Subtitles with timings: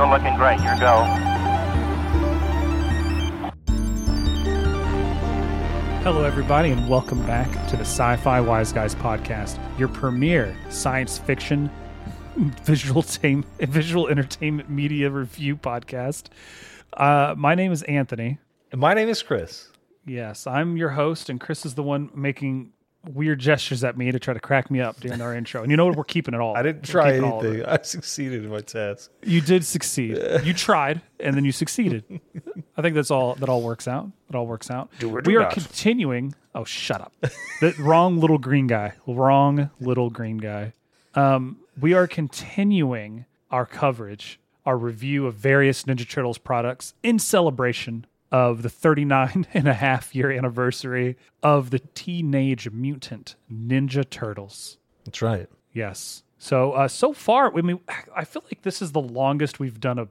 [0.00, 0.58] Eagle looking great.
[0.62, 1.04] Your go.
[6.02, 11.18] Hello, everybody, and welcome back to the Sci Fi Wise Guys podcast, your premier science
[11.18, 11.70] fiction
[12.64, 16.28] visual, tam- visual entertainment media review podcast.
[16.94, 18.38] Uh, my name is Anthony.
[18.72, 19.68] And my name is Chris.
[20.06, 22.72] Yes, I'm your host, and Chris is the one making
[23.08, 25.62] weird gestures at me to try to crack me up during our intro.
[25.62, 25.96] And you know what?
[25.96, 26.56] We're keeping it all.
[26.56, 27.66] I didn't try keeping all of anything.
[27.66, 29.10] I succeeded in my task.
[29.22, 30.18] You did succeed.
[30.44, 32.04] You tried, and then you succeeded.
[32.76, 33.34] I think that's all.
[33.36, 34.10] That all works out.
[34.28, 34.90] That all works out.
[34.98, 35.52] Do or do we are not.
[35.52, 36.34] continuing.
[36.54, 37.12] Oh, shut up!
[37.60, 38.94] the wrong little green guy.
[39.06, 40.72] Wrong little green guy.
[41.14, 48.06] Um, we are continuing our coverage, our review of various Ninja Turtles products in celebration
[48.32, 54.78] of the 39 and a half year anniversary of the Teenage Mutant Ninja Turtles.
[55.04, 55.48] That's right.
[55.72, 56.22] Yes.
[56.38, 57.80] So uh, so far, I mean,
[58.14, 60.08] I feel like this is the longest we've done a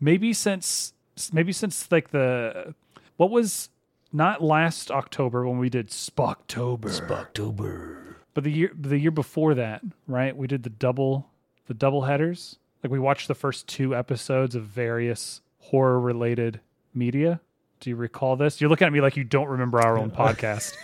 [0.00, 0.92] maybe since
[1.32, 2.74] maybe since like the
[3.16, 3.68] what was
[4.12, 8.16] not last October when we did Spocktober, October.
[8.34, 10.36] but the year the year before that, right?
[10.36, 11.28] We did the double
[11.66, 12.58] the double headers.
[12.82, 16.60] Like we watched the first two episodes of various horror related
[16.94, 17.40] media.
[17.82, 18.60] Do you recall this?
[18.60, 20.74] You're looking at me like you don't remember our own podcast.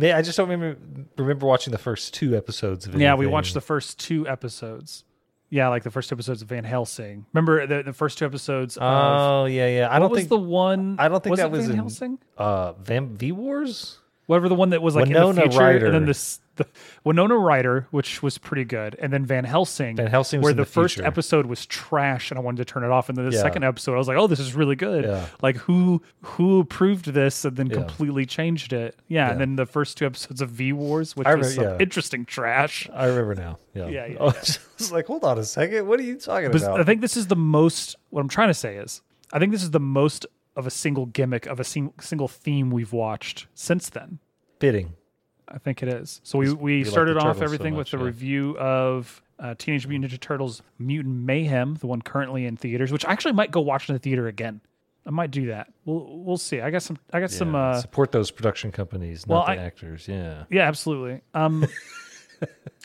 [0.00, 0.80] I just don't remember
[1.18, 3.00] remember watching the first two episodes of it.
[3.00, 5.04] Yeah, we watched the first two episodes.
[5.50, 7.26] Yeah, like the first two episodes of Van Helsing.
[7.34, 9.88] Remember the, the first two episodes of Oh yeah, yeah.
[9.88, 10.96] I what don't was think the one?
[10.98, 12.18] I don't think was that it was Van in- Helsing.
[12.38, 13.98] uh Van V Wars.
[14.26, 15.86] Whatever the one that was like in the future, Ryder.
[15.86, 16.66] and then this the
[17.04, 19.96] Winona Ryder, which was pretty good, and then Van Helsing.
[19.96, 22.90] Van Helsing where the, the first episode was trash, and I wanted to turn it
[22.90, 23.40] off, and then the Yeah.
[23.42, 25.26] second episode, I was like, "Oh, this is really good." Yeah.
[25.40, 27.76] Like who who approved this and then Yeah.
[27.76, 28.96] completely changed it?
[29.08, 31.78] Yeah, and then the first two episodes of V Wars, which I was remember- some
[31.78, 31.82] yeah.
[31.82, 32.88] interesting trash.
[32.92, 33.58] I remember now.
[33.74, 33.88] Yeah.
[33.88, 35.86] Yeah, yeah, I was like, hold on a second.
[35.86, 36.80] What are you talking But about?
[36.80, 37.96] I think this is the most.
[38.10, 39.00] What I'm trying to say is,
[39.32, 42.70] I think this is the most of a single gimmick of a sing, single theme
[42.70, 44.18] we've watched since then.
[44.60, 44.92] Fitting.
[45.52, 46.20] I think it is.
[46.24, 48.04] So we we you like started off Turtles so everything with much, the yeah.
[48.04, 53.04] review of uh, Teenage Mutant Ninja Turtles: Mutant Mayhem, the one currently in theaters, which
[53.04, 54.60] I actually might go watch in the theater again.
[55.04, 55.72] I might do that.
[55.84, 56.60] We'll we'll see.
[56.60, 56.96] I got some.
[57.12, 57.54] I got some.
[57.54, 60.06] Uh, Support those production companies, well, not the I- actors.
[60.06, 60.44] Yeah.
[60.48, 61.22] yeah, absolutely.
[61.34, 61.66] Um,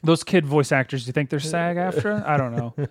[0.04, 1.04] those kid voice actors.
[1.06, 2.26] Do you think they're SAG AFTRA?
[2.26, 2.74] I don't know.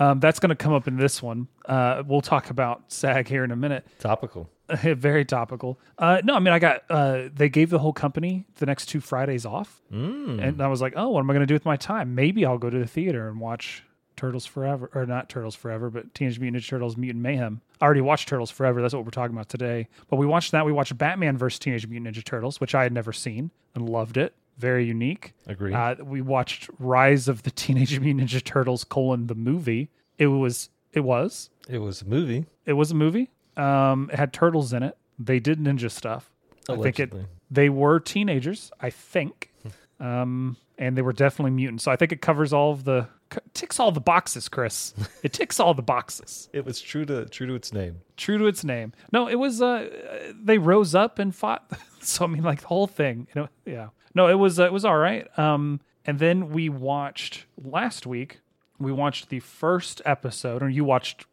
[0.00, 1.48] Um, that's going to come up in this one.
[1.66, 3.84] Uh, we'll talk about SAG here in a minute.
[3.98, 4.48] Topical.
[4.80, 5.80] Very topical.
[5.98, 6.84] Uh, no, I mean, I got.
[6.88, 10.40] Uh, they gave the whole company the next two Fridays off, Mm.
[10.40, 12.14] and I was like, oh, what am I going to do with my time?
[12.14, 13.82] Maybe I'll go to the theater and watch
[14.14, 17.60] Turtles Forever, or not Turtles Forever, but Teenage Mutant Ninja Turtles: Mutant Mayhem.
[17.80, 18.80] I already watched Turtles Forever.
[18.80, 19.88] That's what we're talking about today.
[20.08, 20.64] But we watched that.
[20.64, 24.16] We watched Batman vs Teenage Mutant Ninja Turtles, which I had never seen and loved
[24.16, 24.32] it.
[24.58, 25.34] Very unique.
[25.46, 25.72] Agree.
[25.72, 29.90] Uh, we watched Rise of the Teenage Mutant Ninja Turtles: colon the movie.
[30.18, 30.70] It was.
[30.92, 31.50] It was.
[31.68, 32.46] it was a movie.
[32.66, 33.30] It was a movie.
[33.56, 34.96] Um, it had turtles in it.
[35.18, 36.30] They did ninja stuff.
[36.68, 37.12] I think it.
[37.50, 39.52] They were teenagers, I think,
[40.00, 41.84] um, and they were definitely mutants.
[41.84, 43.08] So I think it covers all of the
[43.54, 44.94] ticks all the boxes, Chris.
[45.22, 46.48] It ticks all the boxes.
[46.52, 48.00] It was true to true to its name.
[48.16, 48.92] True to its name.
[49.12, 49.60] No, it was.
[49.60, 51.70] Uh, they rose up and fought.
[52.00, 53.26] so I mean, like the whole thing.
[53.34, 53.88] You know, yeah.
[54.18, 54.58] No, it was.
[54.58, 55.26] Uh, it was all right.
[55.38, 58.40] Um, and then we watched last week.
[58.80, 61.24] We watched the first episode, or you watched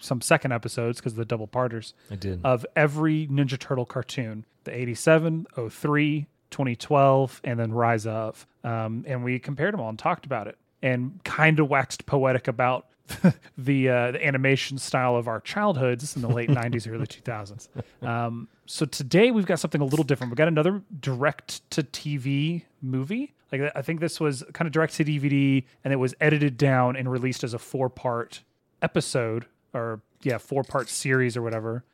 [0.00, 2.40] some second episodes because of the double parters I did.
[2.42, 8.46] of every Ninja Turtle cartoon the 87, 03, 2012, and then Rise of.
[8.64, 12.48] Um, and we compared them all and talked about it and kind of waxed poetic
[12.48, 12.86] about
[13.58, 17.68] the uh, the animation style of our childhoods in the late 90s, early 2000s.
[18.06, 20.30] Um, so today we've got something a little different.
[20.30, 23.34] We've got another direct to TV movie.
[23.52, 26.96] Like I think this was kind of direct to DVD and it was edited down
[26.96, 28.42] and released as a four part
[28.82, 31.84] episode or yeah, four part series or whatever.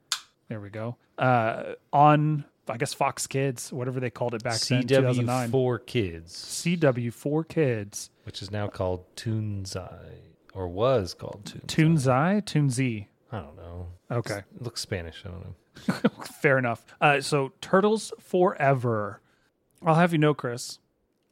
[0.49, 0.97] There we go.
[1.19, 5.51] Uh, on I guess Fox Kids, whatever they called it back then, 2009.
[5.51, 11.67] CW4 Kids, CW Four Kids, which is now called Toonzai, or was called Toonzai.
[11.67, 13.07] Toonzai, Toonz.
[13.33, 13.89] I don't know.
[14.11, 15.23] Okay, It looks Spanish.
[15.25, 16.25] I don't know.
[16.41, 16.85] fair enough.
[17.01, 19.21] Uh, so Turtles Forever.
[19.85, 20.79] I'll have you know, Chris,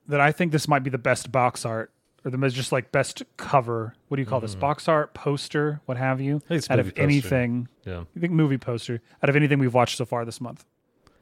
[0.06, 1.90] that I think this might be the best box art
[2.24, 3.94] or the just like best cover.
[4.08, 4.54] What do you call this?
[4.54, 6.42] Box art, poster, what have you?
[6.50, 7.02] out of poster.
[7.02, 7.68] anything.
[7.84, 8.04] Yeah.
[8.16, 10.64] I think movie poster out of anything we've watched so far this month.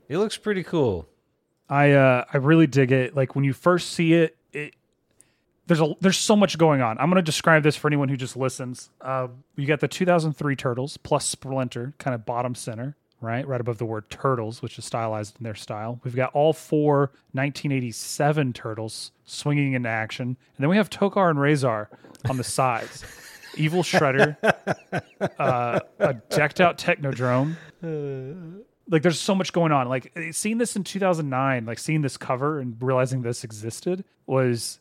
[0.09, 1.09] It looks pretty cool.
[1.69, 3.17] I uh I really dig it.
[3.17, 4.75] Like when you first see it, it
[5.67, 6.99] there's a there's so much going on.
[6.99, 8.91] I'm going to describe this for anyone who just listens.
[9.01, 13.79] Uh, you got the 2003 Turtles plus Splinter, kind of bottom center, right, right above
[13.79, 16.01] the word Turtles, which is stylized in their style.
[16.05, 21.39] We've got all four 1987 Turtles swinging into action, and then we have Tokka and
[21.39, 21.89] Rahzar
[22.29, 23.05] on the sides.
[23.57, 24.37] evil shredder,
[25.39, 27.57] uh, a decked out technodrome.
[28.89, 29.89] Like there's so much going on.
[29.89, 34.79] Like seeing this in 2009, like seeing this cover and realizing this existed was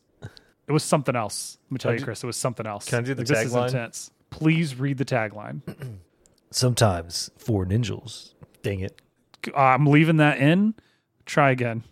[0.68, 1.58] it was something else.
[1.66, 2.86] Let me tell you, Chris, it was something else.
[2.86, 3.66] can I do the Like, this is tagline?
[3.66, 4.10] intense.
[4.30, 5.60] Please read the tagline.
[6.50, 8.32] Sometimes four ninjas.
[8.62, 9.00] Dang it.
[9.48, 10.74] Uh, I'm leaving that in.
[11.24, 11.84] Try again.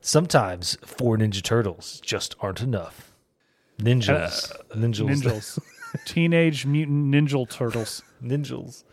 [0.00, 3.12] Sometimes four Ninja Turtles just aren't enough.
[3.78, 4.50] Ninjas.
[4.74, 5.22] ninjas.
[5.22, 5.58] Ninjas.
[6.04, 8.02] Teenage Mutant Ninja Turtles.
[8.22, 8.84] Ninjas.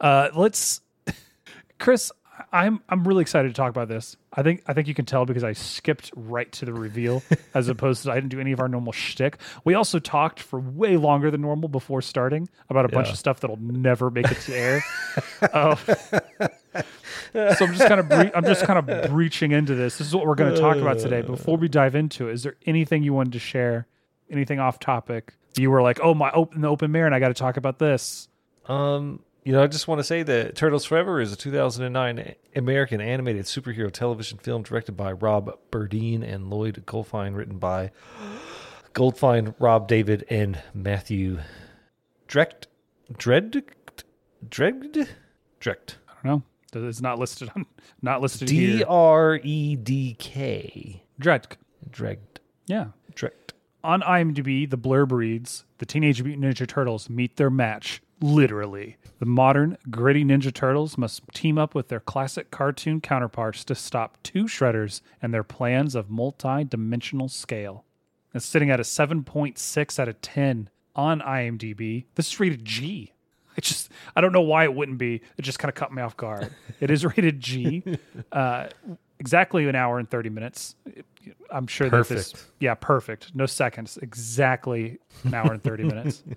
[0.00, 0.80] Uh, let's,
[1.78, 2.10] Chris.
[2.52, 4.16] I'm I'm really excited to talk about this.
[4.32, 7.22] I think I think you can tell because I skipped right to the reveal
[7.54, 9.38] as opposed to I didn't do any of our normal shtick.
[9.64, 13.40] We also talked for way longer than normal before starting about a bunch of stuff
[13.40, 14.84] that'll never make it to air.
[15.52, 15.76] Uh,
[17.32, 19.98] so I'm just kind of bre- I'm just kind of breaching into this.
[19.98, 21.22] This is what we're going to talk about today.
[21.22, 23.86] Before we dive into it, is there anything you wanted to share?
[24.30, 25.34] Anything off topic?
[25.56, 27.78] You were like, "Oh, my open the open mirror, and I got to talk about
[27.78, 28.28] this."
[28.66, 33.00] Um, you know, I just want to say that Turtles Forever is a 2009 American
[33.00, 37.90] animated superhero television film directed by Rob Burdine and Lloyd Goldfine, written by
[38.92, 41.38] Goldfine, Rob David, and Matthew
[42.28, 42.66] Drecht.
[43.16, 43.64] Dred?
[44.46, 45.08] Dred?
[45.62, 45.94] Drecht.
[46.06, 46.24] I don't
[46.74, 46.86] know.
[46.86, 47.64] It's not listed on
[48.02, 48.84] not listed D.
[48.84, 51.02] R E D K.
[51.18, 51.52] Dredk.
[51.90, 52.40] Drecht.
[52.66, 52.88] Yeah.
[53.14, 53.54] Drecht.
[53.82, 58.96] On IMDb, the blurb reads The Teenage Mutant Ninja Turtles meet their match, literally.
[59.18, 64.18] The modern, gritty Ninja Turtles must team up with their classic cartoon counterparts to stop
[64.22, 67.84] two Shredders and their plans of multi dimensional scale.
[68.34, 72.04] It's sitting at a 7.6 out of 10 on IMDb.
[72.14, 73.12] This is rated G.
[73.56, 75.20] I just, I don't know why it wouldn't be.
[75.36, 76.50] It just kind of cut me off guard.
[76.80, 77.82] It is rated G.
[78.30, 78.68] Uh,
[79.18, 80.76] exactly an hour and 30 minutes.
[81.50, 82.50] I'm sure that this, Perfect.
[82.60, 83.34] yeah, perfect.
[83.34, 83.98] No seconds.
[84.00, 86.22] Exactly an hour and 30 minutes.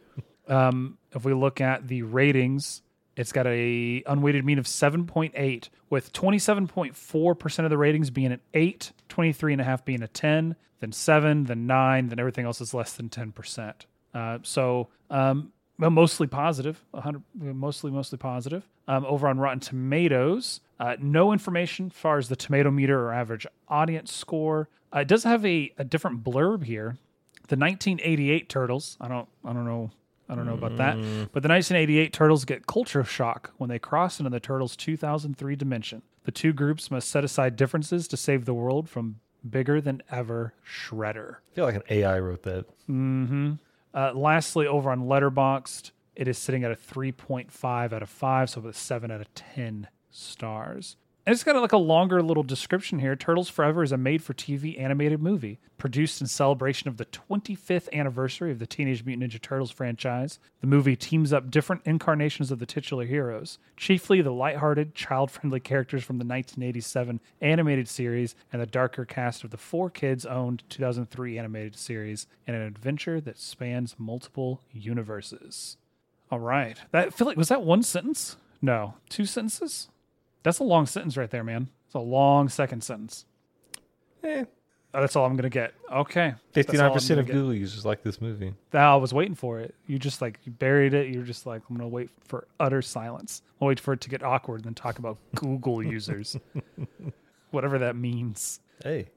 [0.51, 2.81] Um, if we look at the ratings,
[3.15, 8.91] it's got a unweighted mean of 7.8 with 27.4% of the ratings being an 8,
[9.09, 13.73] 23.5 being a 10, then 7, then 9, then everything else is less than 10%.
[14.13, 18.67] Uh, so um, mostly positive, 100, mostly mostly positive.
[18.87, 23.13] Um, over on Rotten Tomatoes, uh, no information as far as the tomato meter or
[23.13, 24.67] average audience score.
[24.93, 26.97] Uh, it does have a, a different blurb here.
[27.47, 28.97] The 1988 Turtles.
[28.99, 29.91] I don't I don't know
[30.31, 30.95] I don't know about that.
[31.33, 36.01] But the 1988 Turtles get culture shock when they cross into the Turtles 2003 dimension.
[36.23, 40.53] The two groups must set aside differences to save the world from bigger than ever
[40.65, 41.35] Shredder.
[41.51, 42.65] I feel like an AI wrote that.
[42.89, 43.53] Mm-hmm.
[43.93, 48.61] Uh, lastly, over on Letterboxd, it is sitting at a 3.5 out of 5, so
[48.61, 50.95] with a 7 out of 10 stars.
[51.23, 53.15] And it's got like a longer little description here.
[53.15, 57.91] Turtles Forever is a made for TV animated movie produced in celebration of the 25th
[57.93, 60.39] anniversary of the Teenage Mutant Ninja Turtles franchise.
[60.61, 65.59] The movie teams up different incarnations of the titular heroes, chiefly the lighthearted, child friendly
[65.59, 70.63] characters from the 1987 animated series and the darker cast of the Four Kids owned
[70.69, 75.77] 2003 animated series in an adventure that spans multiple universes.
[76.31, 76.77] All right.
[76.91, 78.37] That I feel like was that one sentence?
[78.59, 79.89] No, two sentences?
[80.43, 81.69] That's a long sentence right there, man.
[81.85, 83.25] It's a long second sentence.
[84.23, 84.45] Eh,
[84.93, 85.73] Oh, that's all I'm gonna get.
[85.89, 86.33] Okay.
[86.51, 87.31] Fifty nine percent of get.
[87.31, 88.53] Google users like this movie.
[88.73, 89.73] I was waiting for it.
[89.87, 91.07] You just like you buried it.
[91.13, 93.41] You're just like I'm gonna wait for utter silence.
[93.61, 96.35] I'll wait for it to get awkward and then talk about Google users,
[97.51, 98.59] whatever that means.
[98.83, 99.07] Hey,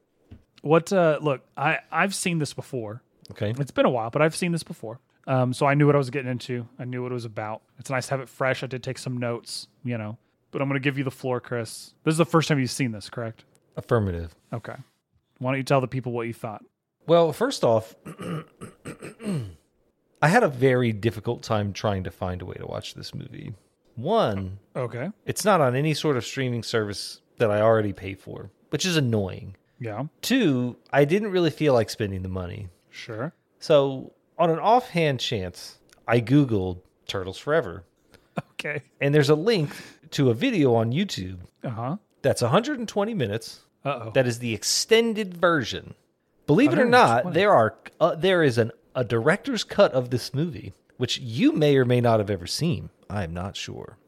[0.63, 0.93] What?
[0.93, 3.03] uh Look, I I've seen this before.
[3.33, 3.53] okay.
[3.59, 5.01] It's been a while, but I've seen this before.
[5.27, 6.69] Um, so I knew what I was getting into.
[6.79, 7.63] I knew what it was about.
[7.81, 8.63] It's nice to have it fresh.
[8.63, 10.19] I did take some notes, you know.
[10.55, 11.95] But I'm going to give you the floor, Chris.
[12.05, 13.43] This is the first time you've seen this, correct?
[13.77, 14.37] Affirmative.
[14.53, 14.77] Okay.
[15.39, 16.65] Why don't you tell the people what you thought?
[17.09, 17.97] Well, first off,
[20.23, 23.53] I had a very difficult time trying to find a way to watch this movie.
[23.97, 25.11] One, Okay.
[25.27, 28.97] it's not on any sort of streaming service that I already pay for, which is
[28.97, 29.57] annoying.
[29.81, 30.05] Yeah.
[30.23, 32.69] Two, I didn't really feel like spending the money.
[32.91, 33.33] Sure.
[33.59, 37.83] So, on an offhand chance, I Googled Turtles Forever,
[38.65, 38.83] Okay.
[39.01, 39.71] and there's a link
[40.13, 41.97] to a video on YouTube Uh huh.
[42.23, 43.61] that's 120 minutes.
[43.85, 44.11] Uh oh.
[44.15, 45.95] That is the extended version.
[46.47, 47.35] Believe it or not, 120.
[47.35, 51.77] there are uh, there is an a director's cut of this movie, which you may
[51.77, 52.91] or may not have ever seen.
[53.11, 53.99] I'm not sure.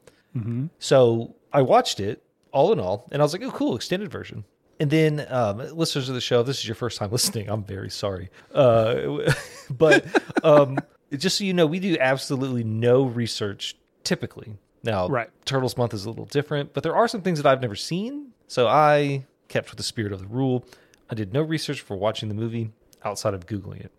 [0.79, 2.21] So I watched it
[2.51, 4.43] all in all, and I was like, "Oh, cool, extended version."
[4.79, 7.49] And then, um, listeners of the show, if this is your first time listening.
[7.49, 9.31] I'm very sorry, uh,
[9.69, 10.05] but
[10.43, 10.77] um,
[11.17, 13.75] just so you know, we do absolutely no research
[14.07, 14.55] typically.
[14.83, 15.29] Now, Right.
[15.45, 18.31] Turtles Month is a little different, but there are some things that I've never seen.
[18.47, 20.65] So I kept with the spirit of the rule.
[21.09, 22.71] I did no research for watching the movie
[23.03, 23.91] outside of Googling it.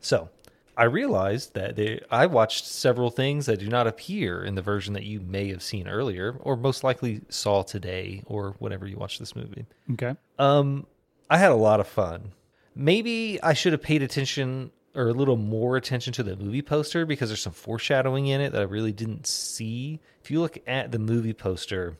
[0.00, 0.30] So,
[0.76, 4.94] I realized that they, I watched several things that do not appear in the version
[4.94, 9.18] that you may have seen earlier, or most likely saw today, or whenever you watched
[9.18, 9.66] this movie.
[9.92, 10.14] Okay.
[10.38, 10.86] Um,
[11.28, 12.32] I had a lot of fun.
[12.74, 17.06] Maybe I should have paid attention or a little more attention to the movie poster
[17.06, 20.00] because there's some foreshadowing in it that I really didn't see.
[20.22, 21.96] If you look at the movie poster,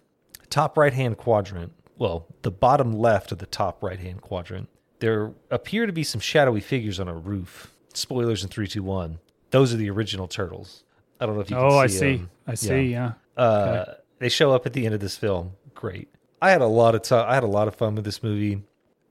[0.49, 4.68] top right hand quadrant, well, the bottom left of the top right hand quadrant,
[4.99, 7.75] there appear to be some shadowy figures on a roof.
[7.94, 9.18] Spoilers in three, two, one.
[9.50, 10.85] Those are the original turtles.
[11.20, 11.56] I don't know if you.
[11.56, 12.14] Oh, can I see see.
[12.14, 12.30] 'em.
[12.47, 12.80] I see.
[12.92, 13.12] Yeah.
[13.37, 13.85] Uh,
[14.18, 15.52] They show up at the end of this film.
[15.75, 16.09] Great.
[16.42, 17.26] I had a lot of time.
[17.28, 18.62] I had a lot of fun with this movie.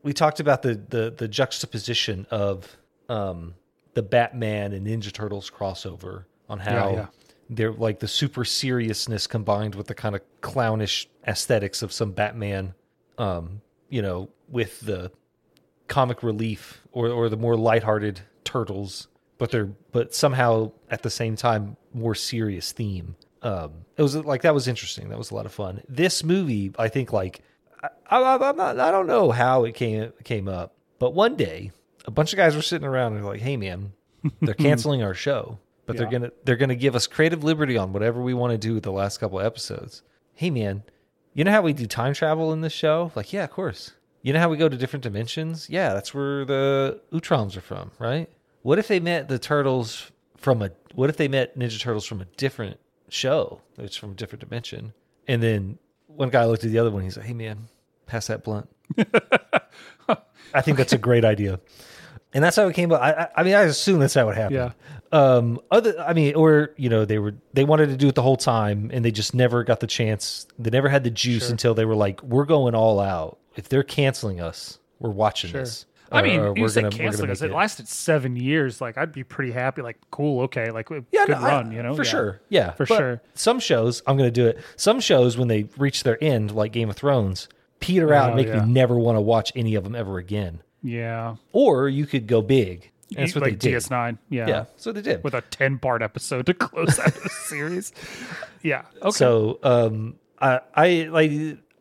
[0.03, 2.77] We talked about the the, the juxtaposition of
[3.09, 3.55] um,
[3.99, 7.07] the Batman and Ninja Turtles crossover on how Yeah, yeah.
[7.49, 12.73] they're like the super seriousness combined with the kind of clownish aesthetics of some Batman.
[13.17, 15.11] Um, you know, with the
[15.87, 21.35] comic relief or or the more lighthearted turtles, but they're but somehow at the same
[21.35, 23.17] time more serious theme.
[23.41, 25.09] Um, it was like that was interesting.
[25.09, 25.81] That was a lot of fun.
[25.89, 27.41] This movie, I think, like
[27.83, 27.89] I,
[28.21, 31.71] I, I'm not, I don't know how it came came up, but one day
[32.09, 33.93] a bunch of guys were sitting around and they're like, "Hey, man,
[34.41, 38.21] they're canceling our show, but they're gonna they're gonna give us creative liberty on whatever
[38.21, 40.01] we want to do with the last couple episodes."
[40.33, 40.83] Hey, man,
[41.33, 43.11] you know how we do time travel in this show?
[43.15, 43.91] Like, yeah, of course.
[44.21, 45.69] You know how we go to different dimensions?
[45.69, 48.29] Yeah, that's where the Utroms are from, right?
[48.63, 52.21] What if they met the turtles from a what if they met Ninja Turtles from
[52.21, 53.61] a different show?
[53.77, 54.93] It's from a different dimension.
[55.27, 57.67] And then one guy looked at the other one, he's like, Hey man,
[58.07, 58.67] pass that blunt.
[60.53, 61.59] I think that's a great idea.
[62.33, 63.01] And that's how it came up.
[63.01, 64.55] I, I, I mean, I assume that's how it happened.
[64.55, 64.71] Yeah.
[65.11, 65.59] Um.
[65.71, 65.99] Other.
[65.99, 68.91] I mean, or you know, they were they wanted to do it the whole time,
[68.93, 70.45] and they just never got the chance.
[70.59, 71.51] They never had the juice Sure.
[71.51, 73.39] until they were like, "We're going all out.
[73.55, 75.61] If they're canceling us, we're watching Sure.
[75.61, 77.41] this." I mean, or you we're say gonna- we're canceling us.
[77.41, 78.81] make It lasted seven years.
[78.81, 79.83] Like, I'd be pretty happy.
[79.83, 81.93] Like, cool, okay, like, good yeah, no, I- run, you know?
[81.95, 82.09] for Yeah.
[82.09, 82.41] sure.
[82.49, 83.21] Yeah, For But sure.
[83.35, 84.57] Some shows, I'm going to do it.
[84.75, 87.47] Some shows, when they reach their end, like Game of Thrones,
[87.79, 88.65] peter out and Oh, make yeah.
[88.65, 90.61] me never want to watch any of them ever again.
[90.83, 91.35] Yeah.
[91.51, 92.91] Or you could go big.
[93.15, 93.81] And That's what like they did.
[93.81, 94.17] DS9.
[94.29, 94.47] Yeah.
[94.47, 95.23] Yeah, that's what they did.
[95.23, 97.91] With a 10 part episode to close out the series.
[98.61, 98.83] Yeah.
[99.01, 99.09] Okay.
[99.11, 101.31] So, um, I, I like,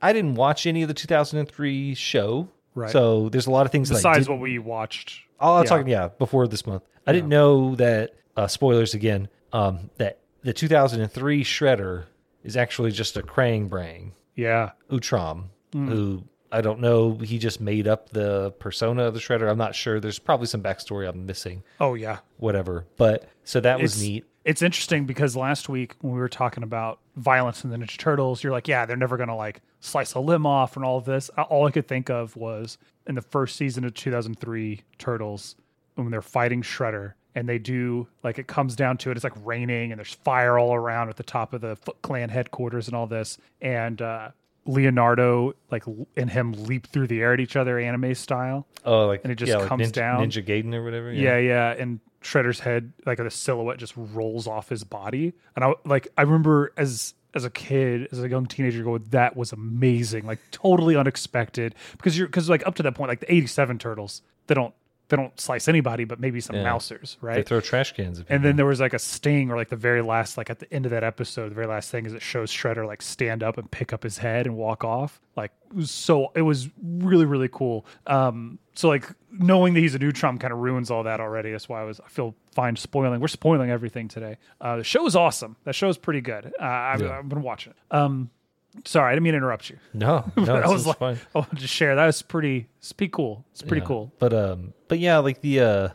[0.01, 2.49] I didn't watch any of the 2003 show.
[2.75, 2.91] Right.
[2.91, 5.21] So there's a lot of things that I Besides what we watched.
[5.41, 5.69] Oh, I'm Yeah.
[5.69, 6.83] talking yeah before this month.
[7.07, 8.15] I didn't know that.
[8.37, 9.29] Uh, spoilers again.
[9.53, 12.05] Um, that the 2003 Shredder
[12.45, 14.71] is actually just a Krang Brang Yeah.
[14.91, 15.89] Utrom, Mm.
[15.89, 17.15] who I don't know.
[17.15, 19.51] He just made up the persona of the Shredder.
[19.51, 20.01] I'm not sure.
[20.01, 21.63] There's probably some backstory I'm missing.
[21.81, 22.19] Oh, yeah.
[22.39, 22.87] Whatever.
[22.97, 24.25] But so that was it's, neat.
[24.45, 28.43] It's interesting because last week when we were talking about violence in the Ninja Turtles,
[28.43, 31.05] you're like, yeah, they're never going to like slice a limb off and all of
[31.05, 31.29] this.
[31.31, 35.57] All I could think of was in the first season of 2003 Turtles
[35.97, 39.17] when they're fighting Shredder and they do like it comes down to it.
[39.17, 42.29] It's like raining and there's fire all around at the top of the Foot Clan
[42.29, 43.39] headquarters and all this.
[43.61, 44.31] And uh,
[44.69, 45.83] Leonardo like
[46.17, 48.67] and him leap through the air at each other anime style.
[48.85, 50.21] Oh, like and it just yeah, like comes Ninja, down.
[50.21, 51.11] Ninja Gaiden or whatever.
[51.11, 55.73] Yeah, yeah, and Shredder's head, like the silhouette, just rolls off his body, and I
[55.85, 60.27] like I remember as as a kid, as a young teenager, go that was amazing,
[60.27, 64.21] like totally unexpected because you're because like up to that point, like the '87 Turtles,
[64.49, 64.75] they don't
[65.09, 66.65] they don't slice anybody, but maybe some Yeah.
[66.65, 67.37] mousers, right?
[67.37, 68.21] They throw trash cans.
[68.21, 70.59] At And then there was like a sting, or like the very last, like at
[70.59, 73.43] the end of that episode, the very last thing is it shows Shredder like stand
[73.43, 75.21] up and pick up his head and walk off.
[75.37, 77.87] Like it was so, it was really really cool.
[78.07, 81.53] Um, so like knowing that he's an Utrom kind of ruins all that already.
[81.53, 83.21] That's why I was I feel fine spoiling.
[83.21, 84.37] We're spoiling everything today.
[84.61, 85.57] Uh, the show is awesome.
[85.65, 86.53] That show is pretty good.
[86.61, 87.19] Uh, I've, Yeah.
[87.19, 87.95] I've been watching it.
[87.97, 88.31] Um,
[88.85, 89.79] sorry, I didn't mean to interrupt you.
[89.95, 91.19] no, no, I was like, fine.
[91.35, 91.95] I wanted to share.
[91.97, 92.69] That was pretty.
[92.79, 93.45] It's pretty cool.
[93.53, 93.87] It's pretty Yeah.
[93.87, 94.13] cool.
[94.19, 95.89] But um, but yeah, like the uh,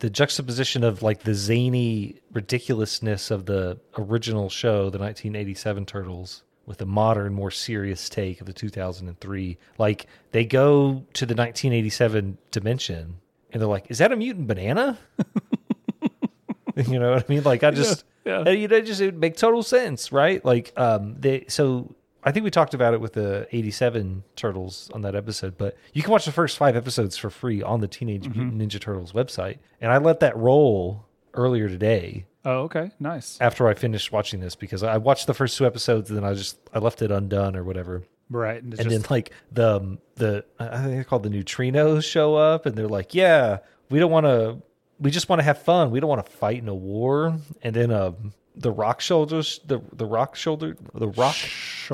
[0.00, 6.78] the juxtaposition of like the zany ridiculousness of the original show, the 1987 Turtles, with
[6.78, 9.58] the modern, more serious take of the 2003.
[9.78, 13.16] Like they go to the 1987 dimension,
[13.52, 14.98] and they're like, "Is that a mutant banana?"
[16.76, 17.42] you know what I mean?
[17.42, 18.48] Like I just, yeah.
[18.50, 20.44] you know, just it would make total sense, right?
[20.44, 21.94] Like um, they so.
[22.26, 26.02] I think we talked about it with the 87 Turtles on that episode, but you
[26.02, 29.58] can watch the first five episodes for free on the Teenage Mutant Ninja Turtles website.
[29.80, 33.38] And I let that roll earlier today Oh, okay, nice.
[33.40, 36.34] after I finished watching this because I watched the first two episodes and then I
[36.34, 38.02] just I left it undone or whatever.
[38.28, 42.02] Right, and, And just, then like the um, the I think they're called the neutrinos
[42.04, 44.60] show up and they're like, yeah, we don't want to,
[44.98, 45.92] we just want to have fun.
[45.92, 47.38] We don't want to fight in a war.
[47.62, 51.36] And then um, the rock shoulders, the the rock shoulder, the rock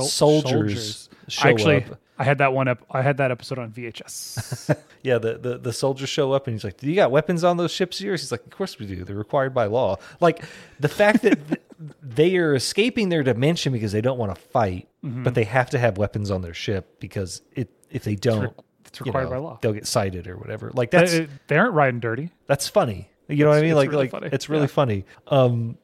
[0.00, 1.08] Soldiers, soldiers.
[1.28, 1.98] show Actually, up.
[2.18, 2.84] I had that one up.
[2.90, 4.76] I had that episode on VHS.
[5.04, 7.56] Yeah, the, the the soldiers show up and he's like, "Do you got weapons on
[7.56, 9.02] those ships yours?" He's like, "Of course we do.
[9.02, 10.44] They're required by law." Like
[10.78, 11.40] the fact that
[12.00, 15.24] they are escaping their dimension because they don't want to fight, Mm-hmm.
[15.24, 19.00] but they have to have weapons on their ship because it if they don't, it's
[19.00, 19.58] you required know, by law.
[19.60, 20.70] they'll get cited or whatever.
[20.72, 22.30] Like that's they, they aren't riding dirty.
[22.46, 23.10] that's funny.
[23.26, 23.70] You know what I mean?
[23.70, 24.28] it's Like really like funny.
[24.30, 24.66] it's really Yeah.
[24.68, 25.04] funny.
[25.26, 25.78] Um,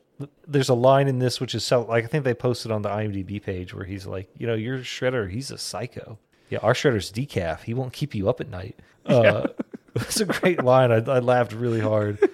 [0.47, 2.89] there's a line in this which is so like I think they posted on the
[2.89, 6.19] IMDb page where he's like, you know, your shredder, he's a psycho.
[6.51, 7.63] Yeah, our shredder's decaf.
[7.63, 8.79] He won't keep you up at night.
[9.07, 9.49] Uh,
[9.95, 10.91] it's a great line.
[10.91, 12.19] I, I laughed really hard.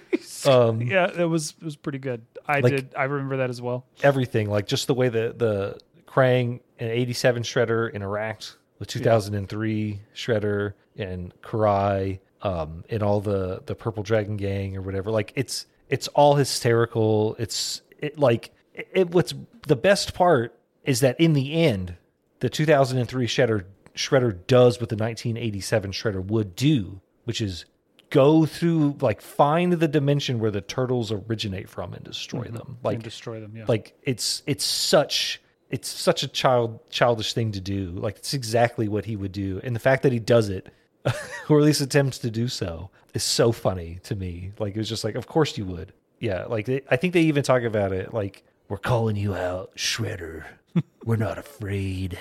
[0.47, 2.21] Um, Yeah, it was it was pretty good.
[2.47, 2.93] I Like- did.
[2.95, 3.85] I remember that as well.
[4.03, 10.73] everything, like just the way the the Krang and 87 shredder interact with 2003 shredder
[10.97, 15.09] and Karai, um, and all the the Purple Dragon gang or whatever.
[15.09, 17.35] Like it's it's all hysterical.
[17.39, 19.33] It's it like it, it what's
[19.67, 21.95] the best part is that in the end,
[22.39, 23.65] the 2003 shredder
[23.95, 27.65] shredder does what the 1987 shredder would do, which is
[28.09, 32.57] go through like find the dimension where the turtles originate from and destroy mm-hmm.
[32.57, 32.77] them.
[32.83, 33.55] Like and destroy them.
[33.55, 33.65] Yeah.
[33.67, 38.87] like it's it's such it's such a child childish thing to do like it's exactly
[38.87, 40.71] what he would do and the fact that he does it
[41.49, 44.89] or at least attempts to do so is so funny to me like it was
[44.89, 47.91] just like of course you would yeah like they, i think they even talk about
[47.91, 50.43] it like we're calling you out shredder
[51.05, 52.17] we're not afraid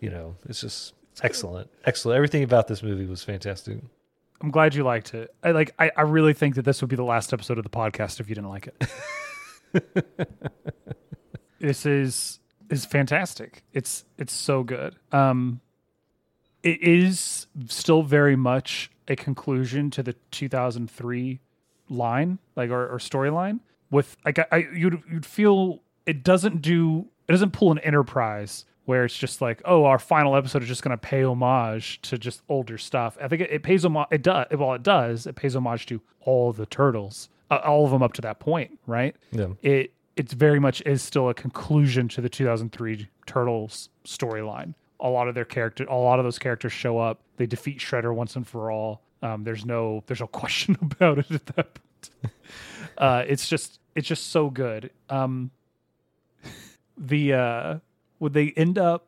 [0.00, 3.78] you know it's just excellent excellent everything about this movie was fantastic
[4.42, 5.34] I'm glad you liked it.
[5.42, 5.74] I like.
[5.78, 8.28] I, I really think that this would be the last episode of the podcast if
[8.28, 10.26] you didn't like it.
[11.60, 13.64] this is is fantastic.
[13.72, 14.96] It's it's so good.
[15.12, 15.60] Um,
[16.62, 21.40] it is still very much a conclusion to the 2003
[21.88, 23.60] line, like or, or storyline.
[23.90, 28.64] With like I, I you'd you'd feel it doesn't do it doesn't pull an Enterprise
[28.84, 32.18] where it's just like oh our final episode is just going to pay homage to
[32.18, 33.18] just older stuff.
[33.20, 34.06] I think it, it pays homage.
[34.10, 37.90] It does well it does it pays homage to all the turtles, uh, all of
[37.90, 39.16] them up to that point, right?
[39.32, 45.08] yeah it it's very much is still a conclusion to the 2003 turtles storyline a
[45.08, 47.20] lot of their character a lot of those characters show up.
[47.36, 49.02] They defeat shredder once and for all.
[49.22, 52.32] Um, there's no there's no question about it at that point.
[52.98, 54.90] Uh, it's just it's just so good.
[55.08, 55.50] Um,
[56.98, 57.78] the uh,
[58.18, 59.06] would they end up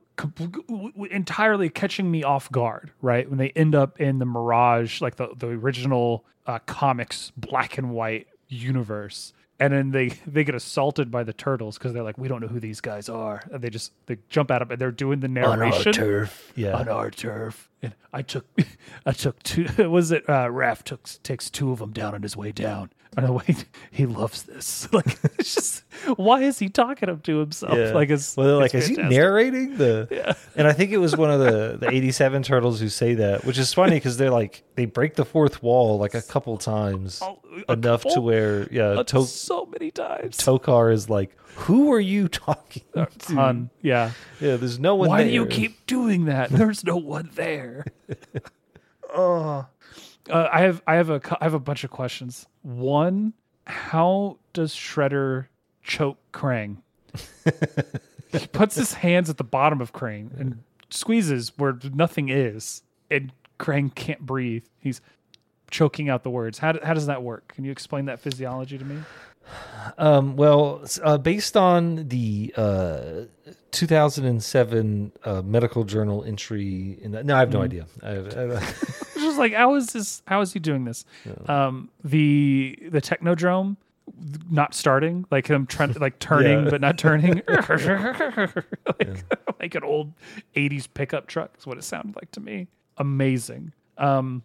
[1.11, 3.28] entirely catching me off guard right?
[3.28, 7.90] When they end up in the mirage like the, the original uh, comics black and
[7.90, 12.27] white universe and then they they get assaulted by the turtles because they're like we
[12.27, 14.90] don't know who these guys are and they just they jump out of it they're
[14.90, 17.68] doing the narration on our turf yeah on our turf.
[17.83, 18.46] And I took,
[19.07, 19.66] I took two.
[19.90, 22.90] Was it uh, Raph took takes two of them down on his way down.
[23.18, 23.44] On the way,
[23.90, 24.88] he loves this.
[24.92, 25.85] Like, it's just
[26.16, 27.77] why is he talking to himself?
[27.77, 27.92] Yeah.
[27.92, 30.37] Like, it's well, like, it's is he narrating the?
[30.57, 33.44] And I think it was one of the the eighty seven turtles who say that,
[33.44, 37.20] which is funny because they're like they break the fourth wall like a couple times,
[37.22, 40.37] Oh, a enough to where yeah, to- so many times.
[40.38, 43.07] Tokka is like, who are you talking to?
[43.18, 43.70] Ton.
[43.83, 44.12] Yeah.
[44.40, 45.09] Yeah, there's no one.
[45.09, 45.18] There.
[45.18, 46.51] Why do you keep doing that?
[46.51, 47.85] There's no one there.
[49.14, 49.66] oh,
[50.30, 52.46] uh, I have I have a I have a bunch of questions.
[52.62, 53.32] One,
[53.66, 55.46] how does Shredder
[55.82, 56.78] choke Krang?
[58.32, 63.32] he puts his hands at the bottom of Krang and squeezes where nothing is, and
[63.58, 64.64] Krang can't breathe.
[64.78, 65.00] He's
[65.70, 66.58] choking out the words.
[66.58, 67.52] How, do- how does that work?
[67.54, 68.98] Can you explain that physiology to me?
[69.98, 73.22] Um, well, uh, based on the uh,
[73.72, 77.64] 2007 uh, medical journal entry, in the, no, I have no Mm-hmm.
[77.64, 77.87] idea.
[78.02, 78.62] I, I,
[79.22, 80.22] It's just like how is this?
[80.26, 81.04] How is he doing this?
[81.46, 83.76] Um, the the technodrome
[84.50, 86.70] not starting, like him trying like turning Yeah.
[86.70, 89.24] but not turning, like,
[89.61, 90.12] like an old
[90.56, 92.66] '80s pickup truck is what it sounded like to me.
[92.98, 93.72] Amazing.
[93.98, 94.42] Um,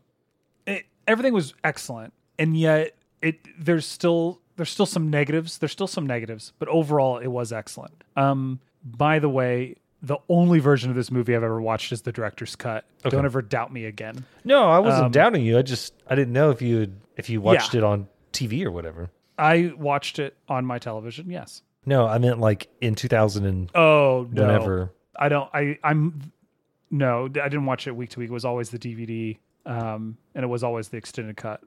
[0.65, 5.57] it, everything was excellent, and yet it there's still there's still some negatives.
[5.57, 8.03] There's still some negatives, but overall it was excellent.
[8.15, 9.75] Um, by the way.
[10.03, 12.85] The only version of this movie I've ever watched is the director's cut.
[13.03, 14.25] Don't ever doubt me again.
[14.43, 15.57] no, I wasn't Um, doubting you.
[15.57, 18.71] I just I didn't know if you had, if you watched it on TV or
[18.71, 19.09] whatever.
[19.39, 21.29] I watched it on my television.
[21.29, 21.61] Yes.
[21.85, 24.45] No, I meant like in 2000 and Oh no.
[24.45, 24.91] whenever.
[25.15, 25.49] I don't.
[25.53, 25.79] I.
[25.83, 26.31] I'm.
[26.91, 28.29] No, I didn't watch it week to week.
[28.29, 31.61] It was always the DVD, um, and it was always the extended cut.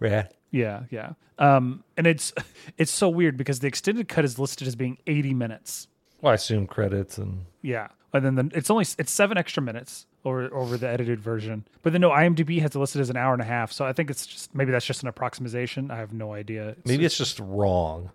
[0.00, 0.26] Yeah.
[0.50, 1.12] Yeah, yeah.
[1.38, 2.32] Um, and it's
[2.78, 5.86] it's so weird because the extended cut is listed as being 80 minutes.
[6.22, 10.06] Well, I assume credits and Yeah, and then the, it's only it's seven extra minutes
[10.24, 11.66] over over the edited version.
[11.82, 13.72] But then no, IMDb has it listed as an hour and a half.
[13.72, 15.90] So I think it's just maybe that's just an approximation.
[15.90, 16.70] I have no idea.
[16.70, 18.10] It's maybe it's just wrong.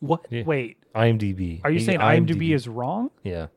[0.00, 0.26] what?
[0.30, 0.42] Yeah.
[0.44, 1.60] Wait, IMDb.
[1.62, 3.10] are you Maybe saying IMDb, is wrong?
[3.22, 3.48] Yeah.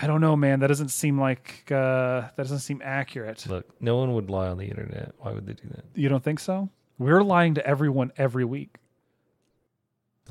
[0.00, 0.60] I don't know, man.
[0.60, 3.44] That doesn't seem like uh, that doesn't seem accurate.
[3.48, 5.12] Look, no one would lie on the internet.
[5.18, 5.84] Why would they do that?
[5.94, 6.70] You don't think so?
[6.98, 8.76] We're lying to everyone every week.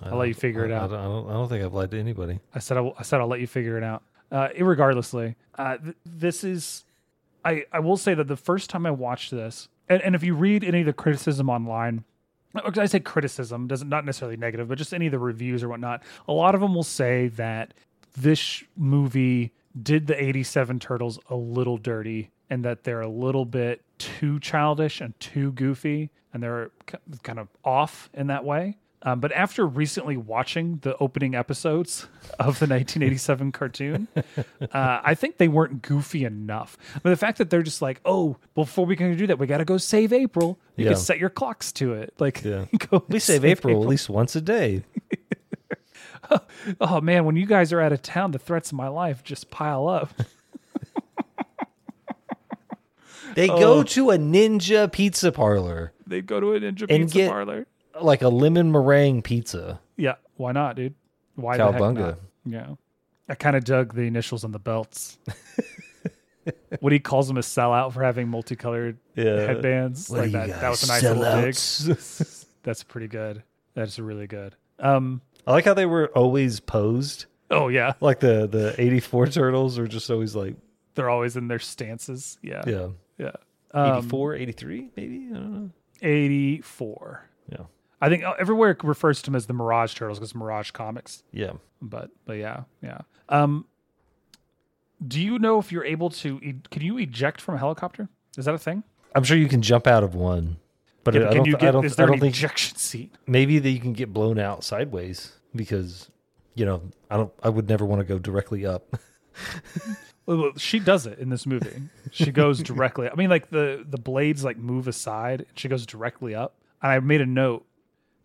[0.01, 0.91] I I'll let you figure it out.
[0.91, 2.39] I don't, I don't, I don't think I've lied to anybody.
[2.53, 4.03] I said I, will- I said I'll let you figure it out.
[4.31, 6.83] Uh, irregardlessly, uh, th- this is.
[7.45, 10.33] I I will say that the first time I watched this, and, and if you
[10.36, 12.03] read any of the criticism online,
[12.55, 16.03] I say criticism doesn't not necessarily negative, but just any of the reviews or whatnot,
[16.27, 17.73] a lot of them will say that
[18.17, 23.81] this movie did the '87 Turtles a little dirty, and that they're a little bit
[23.97, 26.71] too childish and too goofy, and they're
[27.23, 28.75] kind of off in that way.
[29.03, 32.07] Um, but after recently watching the opening episodes
[32.39, 36.77] of the 1987 cartoon, uh, I think they weren't goofy enough.
[37.03, 39.60] But the fact that they're just like, oh, before we can do that, we got
[39.60, 40.57] to go save April.
[40.75, 40.91] You Yeah.
[40.93, 42.13] can set your clocks to it.
[42.19, 42.65] Like, Yeah.
[42.89, 44.83] go We save April at least once a day.
[46.81, 49.49] Oh man, when you guys are out of town, the threats of my life just
[49.49, 50.12] pile up.
[53.36, 53.57] They Oh.
[53.60, 57.67] go to a ninja pizza parlor, they go to a ninja And pizza get- parlor.
[58.01, 59.79] Like a lemon meringue pizza.
[59.95, 60.95] Yeah, why not, dude?
[61.36, 62.19] Why the heck not?
[62.45, 62.75] Yeah,
[63.29, 65.17] I kind of dug the initials on the belts.
[66.79, 69.41] what he calls them a sellout for having multicolored Yeah.
[69.41, 70.62] headbands What like that.
[70.62, 72.45] That was a nice little dig.
[72.63, 73.43] That's pretty good.
[73.73, 74.55] That's really good.
[74.79, 75.21] Um.
[75.45, 77.25] I like how they were always posed.
[77.49, 80.55] Oh yeah, Like the the 84 turtles are just always like,
[80.95, 82.38] they're always in their stances.
[82.41, 82.63] Yeah.
[82.67, 83.31] yeah, Yeah.
[83.71, 85.27] Um, 84, 83 maybe?
[85.31, 85.69] I don't know.
[86.01, 87.29] 84.
[87.49, 87.57] Yeah.
[88.01, 91.23] I think uh, everywhere it refers to them as the Mirage Turtles because Mirage Comics.
[91.31, 91.53] Yeah.
[91.81, 93.65] but but yeah yeah um
[95.07, 98.45] do you know if you're able to e- can you eject from a helicopter is
[98.45, 98.83] that a thing
[99.15, 100.57] I'm sure you can jump out of one.
[101.03, 102.36] But Yeah, but can don't, you get I don't, is I there don't an think
[102.36, 106.10] ejection seat maybe that you can get blown out sideways because
[106.55, 106.81] you know
[107.12, 108.95] I don't I would never want to go directly up.
[110.25, 113.86] Well, well, she does it in this movie she goes directly i mean like the
[113.88, 117.65] the blades like move aside and she goes directly up and i made a note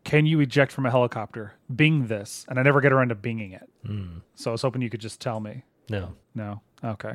[0.04, 3.52] can you eject from a helicopter bing this and i never get around to binging
[3.54, 3.68] it
[4.34, 6.14] so i was hoping you could just tell me No.
[6.34, 7.14] no okay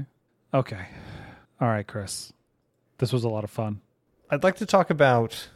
[0.54, 0.88] okay
[1.62, 2.32] all right chris
[2.98, 3.82] this was a lot of fun
[4.30, 5.50] I'd like to talk about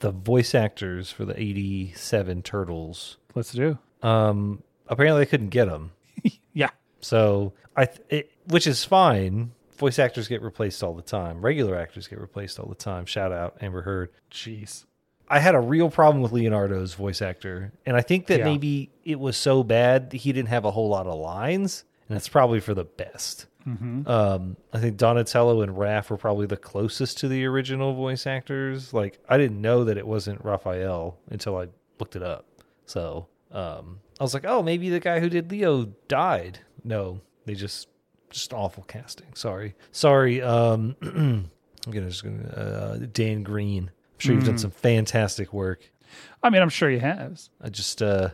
[0.00, 3.18] the voice actors for the 87 turtles.
[3.34, 5.92] let's do Um apparently they couldn't get them.
[6.52, 6.70] yeah
[7.00, 9.52] So I th- it, which is fine.
[9.78, 11.40] Voice actors get replaced all the time.
[11.42, 13.04] Regular actors get replaced all the time.
[13.04, 14.10] Shout out Amber Heard.
[14.30, 14.84] jeez
[15.28, 18.44] I had a real problem with Leonardo's voice actor, and I think that Yeah.
[18.44, 22.16] maybe it was so bad that he didn't have a whole lot of lines, and
[22.16, 23.46] it's probably for the best.
[23.66, 24.06] Mm-hmm.
[24.08, 28.94] Um, I think Donatello and Raph were probably the closest to the original voice actors.
[28.94, 31.66] Like I didn't know that it wasn't Raphael until I
[31.98, 32.46] looked it up.
[32.84, 36.60] So um, I was like, oh, maybe the guy who did Leo died.
[36.84, 37.88] No, they just
[38.30, 39.34] just awful casting.
[39.34, 40.40] Sorry, sorry.
[40.42, 41.50] Um, I'm
[41.92, 43.90] gonna just gonna uh, Dan Green.
[44.16, 45.90] I'm sure you've done some fantastic work.
[46.42, 47.50] I mean, I'm sure he has.
[47.60, 48.30] I just uh,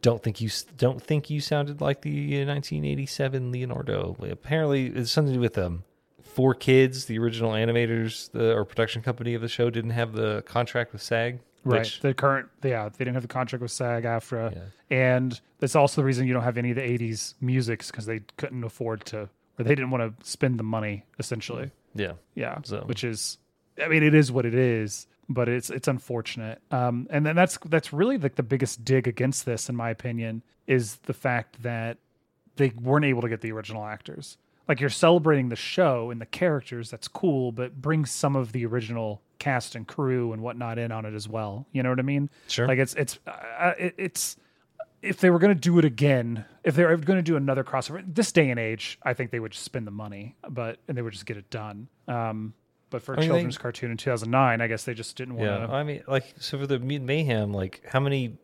[0.00, 4.16] don't think you don't think you sounded like the uh, 1987 Leonardo.
[4.30, 5.84] Apparently, it's something to do with um,
[6.22, 10.42] Four Kids, the original animators, the or production company of the show, didn't have the
[10.46, 11.40] contract with SAG.
[11.64, 11.80] Right.
[11.80, 14.54] Which, the current, yeah, they didn't have the contract with SAG AFTRA.
[14.54, 14.62] Yeah.
[14.96, 18.20] And that's also the reason you don't have any of the 80s musics because they
[18.36, 19.22] couldn't afford to,
[19.58, 21.72] or they didn't want to spend the money, essentially.
[21.94, 22.58] yeah, Yeah.
[22.62, 23.38] So- Which is,
[23.82, 26.60] I mean, it is what it is, but it's it's unfortunate.
[26.70, 30.42] Um, and then that's that's really like the biggest dig against this, in my opinion,
[30.66, 31.98] is the fact that
[32.56, 34.38] they weren't able to get the original actors.
[34.68, 38.66] Like you're celebrating the show and the characters, that's cool, but bring some of the
[38.66, 41.66] original cast and crew and whatnot in on it as well.
[41.72, 42.30] You know what I mean?
[42.48, 42.66] Sure.
[42.66, 44.36] Like it's it's uh, it, it's
[45.02, 47.62] if they were going to do it again, if they were going to do another
[47.62, 50.96] crossover, this day and age, I think they would just spend the money, but and
[50.96, 51.88] they would just get it done.
[52.08, 52.54] Um,
[52.90, 55.36] but for a I mean, they- children's cartoon in 2009, I guess they just didn't
[55.36, 55.66] want yeah.
[55.66, 55.72] to.
[55.72, 58.36] I mean, like, so for the Mutant Mayhem, like, how many?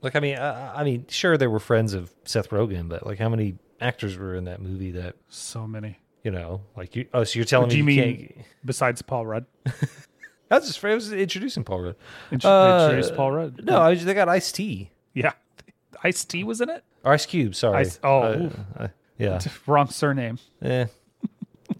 [0.00, 3.18] Like, I mean, I, I mean, sure, they were friends of Seth Rogen, but like,
[3.18, 5.98] how many actors were in that movie that so many.
[6.22, 7.06] you know, like, you?
[7.12, 8.46] Oh, so you're telling Do me you you mean can't?
[8.64, 9.46] besides Paul Rudd?
[10.48, 11.96] That's just I was introducing Paul Rudd.
[12.30, 13.64] Int- Uh, introduced Paul Rudd.
[13.64, 15.32] No, I, was, they got Ice T Yeah.
[16.04, 16.84] Ice T was in it?
[17.04, 17.54] or Ice Cube.
[17.54, 17.78] Sorry.
[17.78, 19.40] Ice- oh, Uh, uh, yeah.
[19.66, 20.38] Wrong surname.
[20.62, 20.86] Yeah.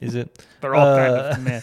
[0.00, 0.44] Is it?
[0.60, 1.60] They're all kind Uh, of meh.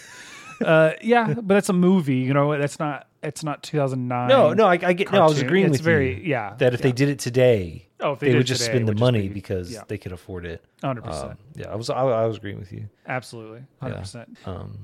[0.64, 2.16] Uh, yeah, but that's a movie.
[2.16, 3.06] You know, that's not.
[3.22, 4.28] It's not 2009.
[4.28, 4.66] No, no.
[4.66, 5.10] I, I get.
[5.12, 5.46] No, I was cartoon.
[5.46, 6.22] agreeing It's with very- you.
[6.30, 6.94] yeah, That if they yeah.
[6.94, 8.98] did it today, Oh, if they they, did would it just today, spend the would
[8.98, 9.82] just money be- because yeah.
[9.88, 10.62] they could afford it.
[10.80, 11.02] 100.
[11.02, 11.90] percent Um, yeah, I was.
[11.90, 12.88] I, I was agreeing with you.
[13.06, 13.98] Absolutely, 100.
[14.00, 14.78] percent Um,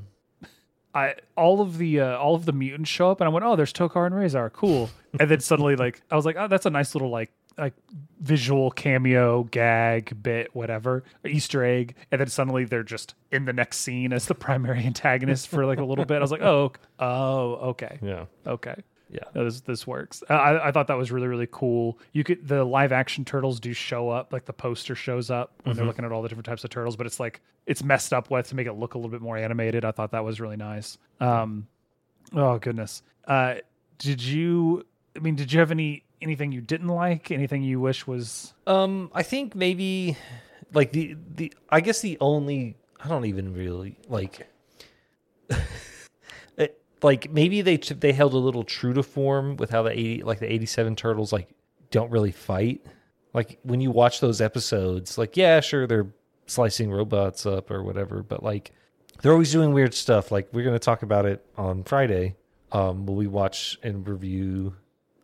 [0.94, 3.56] I all of the uh, all of the mutants show up, and I went, "Oh,
[3.56, 6.70] there's Tokka and Rahzar, cool." And then suddenly, like, I was like, "Oh, that's a
[6.70, 7.74] nice little like like
[8.20, 13.78] visual cameo gag bit whatever easter egg and then suddenly they're just in the next
[13.78, 16.18] scene as the primary antagonist for like a little bit.
[16.18, 17.98] I was like oh oh okay.
[18.02, 18.26] Yeah.
[18.46, 18.76] okay.
[19.10, 19.24] Yeah.
[19.34, 20.22] this this works.
[20.30, 21.98] I, I thought that was really really cool.
[22.12, 25.76] You could the live action turtles do show up like the poster shows up when
[25.76, 28.30] they're looking at all the different types of turtles but it's like it's messed up
[28.30, 29.84] with to make it look a little bit more animated.
[29.84, 30.96] I thought that was really nice.
[31.20, 31.66] Um
[32.32, 33.02] oh goodness.
[33.26, 33.56] Uh
[33.98, 34.84] did you
[35.14, 39.10] i mean did you have any anything you didn't like anything you wish was Um,
[39.14, 40.16] I think maybe
[40.72, 44.46] like the the I guess the only I don't even really like
[45.48, 50.22] it, like maybe they they held a little true to form with how the 80
[50.22, 51.48] like the 87 turtles like
[51.90, 52.84] don't really fight.
[53.34, 56.12] Like when you watch those episodes, like yeah, sure they're
[56.46, 58.72] slicing robots up or whatever, but like
[59.20, 60.30] they're always doing weird stuff.
[60.30, 62.36] Like we're going to talk about it on Friday.
[62.72, 64.74] Um, will we watch and review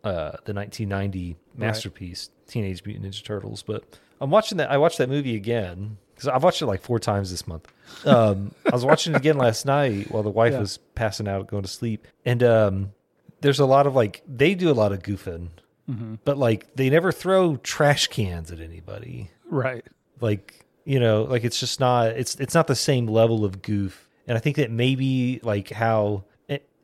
[0.03, 3.63] uh, the 1990 masterpiece, Teenage Mutant Ninja Turtles?
[3.63, 3.83] But
[4.21, 4.71] I'm watching that.
[4.71, 7.67] I watched that movie again because I've watched it like four times this month.
[8.05, 10.59] Um, I was watching it again last night while the wife Yeah.
[10.59, 12.91] was passing out, going to sleep, and um,
[13.41, 15.49] there's a lot of like they do a lot of goofing,
[16.23, 19.83] but like they never throw trash cans at anybody right
[20.21, 24.07] like you know like it's just not it's it's not the same level of goof
[24.27, 26.23] and i think that maybe like how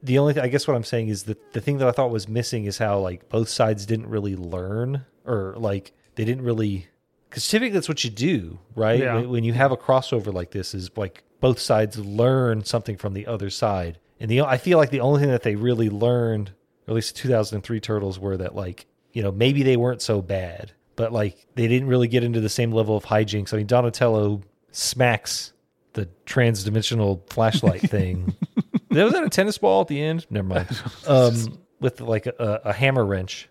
[0.06, 2.12] the only th- i guess what i'm saying is that the thing that i thought
[2.12, 6.88] was missing is how like both sides didn't really learn or like they didn't really
[7.30, 9.00] because typically that's what you do right?
[9.00, 9.16] Yeah.
[9.16, 13.14] when, when you have a crossover like this is like both sides learn something from
[13.14, 14.00] the other side.
[14.20, 16.50] And the i feel like the only thing that they really learned
[16.88, 20.22] or at least the 2003 turtles were that like you know maybe they weren't so
[20.22, 23.54] bad but like they didn't really get into the same level of hijinks.
[23.54, 24.42] I mean donatello
[24.72, 25.52] smacks
[25.94, 28.36] the trans-dimensional flashlight thing
[29.04, 30.26] was that a tennis ball at the end?
[30.30, 30.68] Never mind.
[31.08, 33.50] Um with like a, a hammer wrench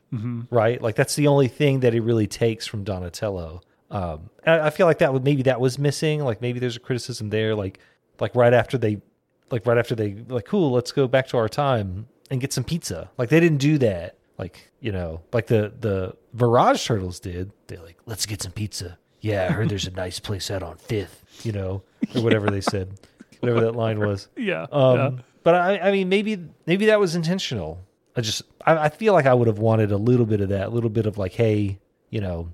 [0.51, 0.81] right?
[0.81, 3.61] Like that's the only thing that it really takes from donatello.
[3.91, 6.25] Um I, I feel like that would maybe that was missing.
[6.25, 7.79] Like maybe there's a criticism there like
[8.21, 9.03] like right after they
[9.51, 12.65] like right after they like cool let's go back to our time and get some
[12.65, 13.11] pizza.
[13.19, 14.17] Like they didn't do that.
[14.39, 17.53] Like you know like the the mirage turtles did.
[17.67, 18.99] They're like let's get some pizza.
[19.21, 21.83] Yeah i heard there's a nice place out on fifth you know
[22.15, 22.99] or whatever they said
[23.41, 24.29] whatever that line was.
[24.37, 25.11] Yeah um yeah.
[25.45, 27.79] But i i mean maybe maybe that was intentional
[28.17, 30.67] i just I, I feel like i would have wanted a little bit of that
[30.67, 31.79] a little bit of like hey
[32.11, 32.51] you know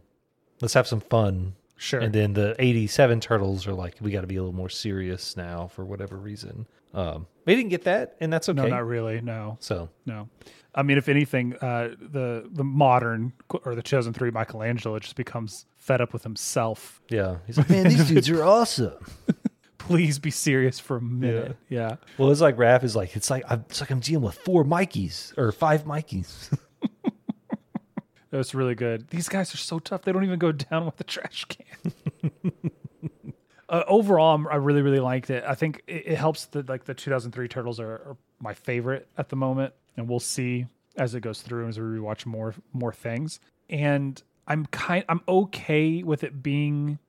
[0.60, 4.26] let's have some fun sure and then the 87 turtles are like, we got to
[4.26, 6.66] be a little more serious now for whatever reason.
[6.92, 8.60] Um, we didn't get that, and that's okay.
[8.60, 10.28] no not really no so, No,
[10.74, 13.32] I mean, if anything, uh, the the modern
[13.64, 17.00] or the chosen three Michelangelo just becomes fed up with himself.
[17.08, 17.38] yeah.
[17.46, 18.94] He's like, man, these dudes are awesome.
[19.90, 21.56] Please be serious for a minute.
[21.68, 24.36] Yeah, Well, it's like Raph is like, it's like, I'm, it's like I'm dealing with
[24.36, 26.56] four Mikeys or five Mikeys.
[28.30, 29.08] that's really good.
[29.08, 31.92] These guys are so tough; they don't even go down with the trash can.
[33.68, 35.42] uh, overall, I'm, I really really liked it.
[35.44, 39.28] I think it, it helps that like the 2003 Turtles are, are my favorite at
[39.28, 40.66] the moment, and we'll see
[40.98, 43.40] as it goes through as we rewatch more more things.
[43.68, 47.00] And I'm kind I'm okay with it being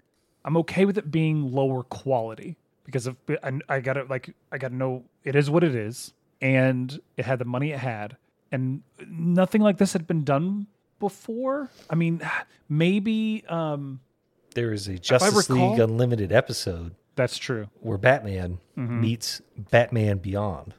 [0.44, 2.58] I'm okay with it being lower quality
[2.92, 5.74] because of I, I got to like I got to know it is what it
[5.76, 8.18] is, and it had the money it had,
[8.52, 10.68] and nothing like this had been done
[11.00, 11.70] before.
[11.90, 12.22] I mean,
[12.70, 14.02] maybe um
[14.56, 17.70] There is a Justice recall- League Unlimited episode that's true.
[17.80, 19.02] where Batman Mm-hmm.
[19.02, 20.74] meets Batman Beyond.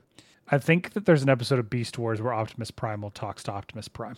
[0.48, 3.88] I think that there's an episode of Beast Wars where Optimus Primal talks to Optimus
[3.88, 4.16] Prime,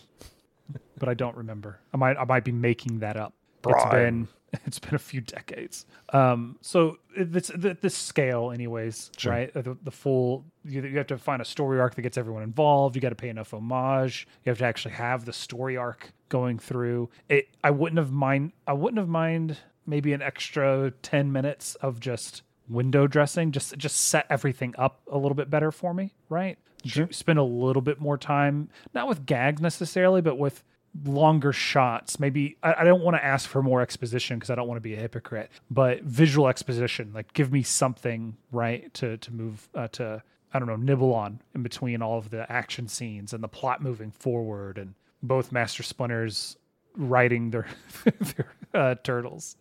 [0.98, 1.80] but I don't remember.
[1.92, 3.34] I might I might be making that up.
[3.66, 4.28] It's been Prime.
[4.66, 5.86] it's been a few decades.
[6.12, 9.32] Um, so it's the, this scale, anyways, Sure.
[9.32, 9.52] right?
[9.54, 12.96] The, the full you, you have to find a story arc that gets everyone involved.
[12.96, 14.26] You got to pay enough homage.
[14.44, 17.10] You have to actually have the story arc going through.
[17.28, 17.48] It.
[17.62, 18.52] I wouldn't have mind.
[18.66, 23.52] I wouldn't have mind maybe an extra ten minutes of just window dressing.
[23.52, 26.58] Just just set everything up a little bit better for me, right?
[26.84, 27.08] Sure.
[27.10, 30.62] Spend a little bit more time, not with gags necessarily, but with
[31.04, 32.20] longer shots.
[32.20, 34.82] Maybe I, I don't want to ask for more exposition because I don't want to
[34.82, 39.88] be a hypocrite, but visual exposition, like give me something right to to move uh,
[39.88, 43.48] to I don't know nibble on in between all of the action scenes and the
[43.48, 46.56] plot moving forward, and both Master Splinters
[46.96, 47.66] riding their
[48.04, 49.56] their uh, turtles.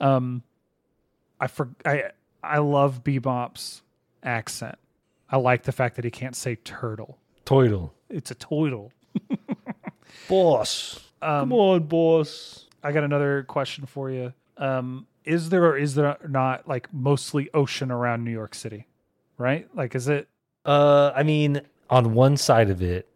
[0.00, 0.42] Um,
[1.40, 2.10] I for I
[2.42, 3.82] I love Bebop's
[4.22, 4.78] accent.
[5.30, 7.18] I like the fact that he can't say turtle.
[7.44, 7.90] Toidle.
[8.08, 8.90] It's a toidle.
[10.28, 11.00] Boss.
[11.20, 12.66] Um, Come on, boss.
[12.82, 14.32] I got another question for you.
[14.56, 18.86] Um, is there or is there not like mostly ocean around New York City?
[19.36, 19.68] Right?
[19.74, 20.28] Like, is it?
[20.64, 23.08] Uh, I mean, on one side of it,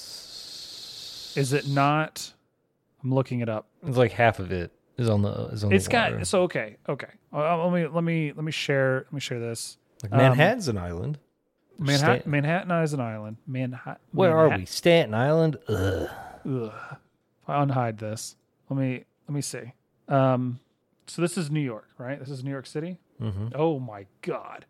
[0.00, 1.32] yes.
[1.36, 2.32] Is it not?
[3.02, 3.66] I'm looking it up.
[3.86, 6.16] It's like half of it is on the is on It's the water.
[6.18, 7.08] got so okay, okay.
[7.32, 9.78] Uh, let me let me let me share let me share this.
[10.02, 11.18] like Manhattan's an island.
[11.86, 13.36] Manhattan, Stan- Manhattan is an island.
[13.46, 14.00] Manhattan.
[14.12, 14.66] Where are we?
[14.66, 15.56] Staten Island.
[15.68, 16.08] Ugh.
[16.46, 16.72] Ugh.
[17.42, 18.36] If I unhide this,
[18.68, 19.72] let me let me see.
[20.08, 20.60] Um,
[21.06, 22.18] so this is New York, right?
[22.18, 22.98] This is New York City.
[23.20, 23.48] Mm-hmm.
[23.54, 24.66] Oh my God.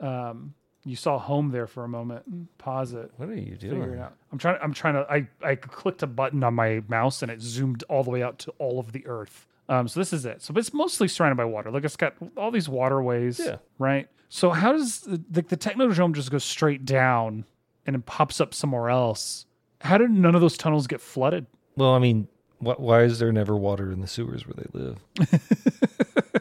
[0.00, 2.58] Um, you saw home there for a moment.
[2.58, 3.10] Pause it.
[3.16, 3.98] What are you Figure it doing?
[4.00, 4.14] out.
[4.32, 4.58] I'm trying.
[4.62, 5.06] I'm trying to.
[5.10, 8.38] I I clicked a button on my mouse and it zoomed all the way out
[8.40, 9.46] to all of the Earth.
[9.68, 10.42] Um, so this is it.
[10.42, 11.70] So it's mostly surrounded by water.
[11.70, 13.40] Like it's got all these waterways.
[13.42, 13.56] Yeah.
[13.78, 14.08] Right.
[14.28, 17.44] So how does the the, the Technodrome just go straight down
[17.86, 19.46] and it pops up somewhere else?
[19.80, 21.46] How did none of those tunnels get flooded?
[21.76, 24.98] Well, I mean, wh- why is there never water in the sewers where they live?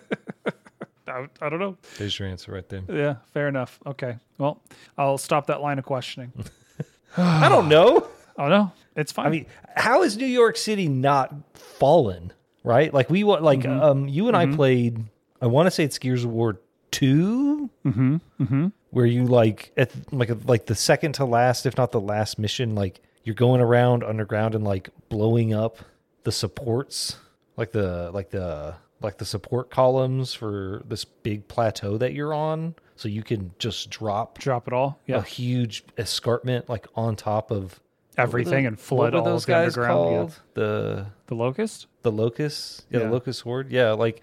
[1.07, 1.77] I, I don't know.
[1.97, 2.81] There's your answer right there.
[2.89, 3.79] Yeah, fair enough.
[3.85, 4.17] Okay.
[4.37, 4.61] Well,
[4.97, 6.31] I'll stop that line of questioning.
[7.17, 8.07] I don't know.
[8.37, 9.27] oh no, it's fine.
[9.27, 12.33] I mean, how is New York City not fallen?
[12.63, 12.93] Right?
[12.93, 13.81] Like we like Mm-hmm.
[13.83, 15.03] um you and I played.
[15.41, 16.59] I want to say it's Gears of War
[16.93, 18.15] 2 mm-hmm.
[18.39, 18.67] Mm-hmm.
[18.91, 22.75] where you like at like like the second to last, if not the last mission,
[22.75, 25.77] like you're going around underground and like blowing up
[26.23, 27.17] the supports,
[27.57, 32.75] like the like the like the support columns for this big plateau that you're on,
[32.95, 34.99] so you can just drop Drop it all.
[35.07, 37.79] Yeah, a huge escarpment like on top of
[38.15, 40.29] Everything and flood all those of the guys underground.
[40.29, 40.35] Yeah.
[40.53, 41.87] The The locust.
[42.03, 43.05] the locust, yeah, Yeah.
[43.05, 43.91] the locust horde, yeah.
[43.93, 44.21] Like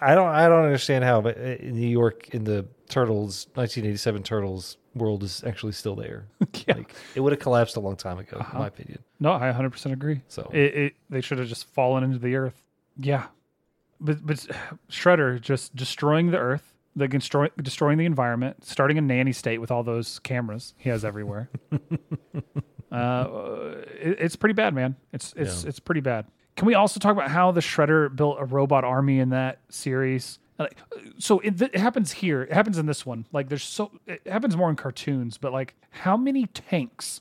[0.00, 4.76] I don't I don't understand how, but in New York in the Turtles 1987 Turtles
[4.94, 6.26] world is actually still there.
[6.66, 6.74] Yeah.
[6.76, 8.50] Like it would have collapsed a long time ago, Uh-huh.
[8.56, 9.02] in my opinion.
[9.20, 10.20] No, I 100% agree.
[10.28, 12.62] So It, it they should have just fallen into the earth.
[12.98, 13.26] Yeah,
[14.00, 14.46] but but
[14.90, 19.70] Shredder just destroying the earth, the destroy, destroying the environment, starting a nanny state with
[19.70, 21.48] all those cameras he has everywhere.
[22.92, 23.26] uh,
[24.00, 24.96] it, it's pretty bad, man.
[25.12, 25.68] It's it's Yeah.
[25.70, 26.26] it's pretty bad.
[26.56, 30.38] Can we also talk about how the Shredder built a robot army in that series?
[30.58, 30.76] Like,
[31.18, 32.42] So it, it happens here.
[32.42, 33.26] It happens in this one.
[33.32, 37.20] Like there's so it happens more in cartoons, but like how many tanks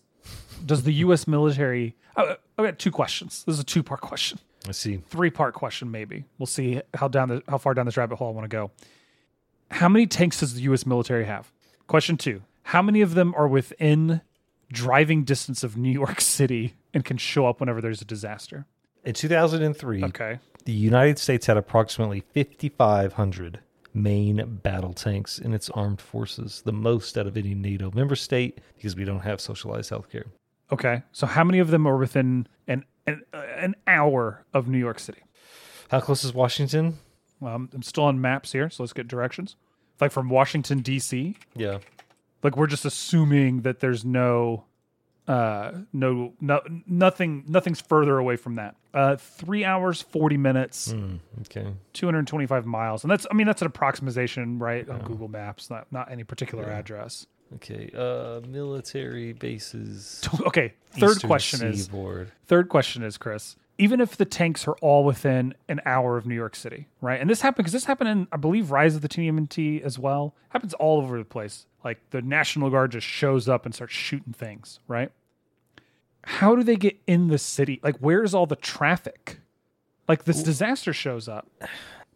[0.66, 1.28] does the U.S.
[1.28, 1.96] military?
[2.16, 3.44] I, I got two questions.
[3.46, 4.98] This is a two part question, let's see.
[5.10, 6.26] three part question maybe.
[6.38, 8.72] We'll see how down the how far down this rabbit hole I want to go.
[9.72, 10.86] How many tanks does the U.S.
[10.86, 11.52] military have?
[11.88, 14.22] Question two: How many of them are within
[14.72, 18.66] driving distance of New York City and can show up whenever there's a disaster?
[19.04, 23.60] In 2003, Okay, the United States had approximately 5,500
[23.94, 28.60] main battle tanks in its armed forces, the most out of any NATO member state
[28.78, 30.26] because we don't have socialized healthcare.
[30.72, 31.04] okay.
[31.12, 35.22] So how many of them are within an an, an hour of New York City?
[35.90, 37.00] How close is Washington?
[37.42, 39.56] Um, I'm still on maps here, so let's get directions.
[40.00, 41.36] Like from Washington D.C.
[41.56, 41.80] Yeah.
[42.44, 44.66] like we're just assuming that there's no
[45.32, 48.76] uh no no nothing nothing's further away from that.
[48.94, 51.68] Uh three hours 40 minutes Hmm, okay.
[51.94, 53.04] 225 miles.
[53.04, 56.66] And that's i mean that's an approximation right on google maps not not any particular
[56.66, 57.26] address.
[57.56, 57.92] Okay.
[57.94, 60.22] Uh, military bases.
[60.46, 61.90] okay third Eastern question is
[62.46, 66.36] third question is chris even if the tanks are all within an hour of new
[66.36, 67.20] york city right?
[67.22, 70.36] And this happened because this happened in i believe rise of the tmnt as well.
[70.50, 71.66] Happens all over the place.
[71.86, 75.12] Like the national guard just shows up and starts shooting things right
[76.24, 77.80] how do they get in the city?
[77.84, 79.40] Like where's all the traffic?
[80.08, 81.48] Like this disaster shows up.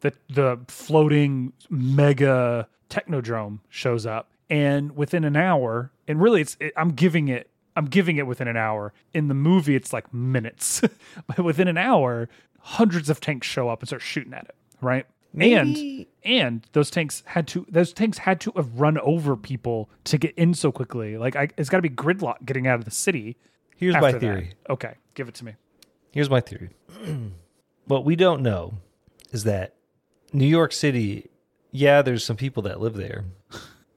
[0.02, 4.30] The the floating mega technodrome shows up.
[4.50, 8.48] And within an hour and really it's it, i'm giving it i'm giving it within
[8.48, 8.94] an hour.
[9.13, 10.82] In the movie it's like minutes.
[11.28, 15.06] But within an hour hundreds of tanks show up and start shooting at it right?
[15.34, 19.89] Maybe- and and those tanks had to those tanks had to have run over people
[20.06, 21.18] to get in so quickly.
[21.18, 23.36] Like I, it's got to be gridlock getting out of the city
[23.75, 24.19] Here's my after that.
[24.19, 24.53] theory.
[24.69, 25.53] okay give it to me
[26.15, 26.69] Here's my theory.
[27.88, 28.75] what we don't know
[29.33, 29.75] is that
[30.31, 31.29] New York City,
[31.71, 33.25] yeah, there's some people that live there,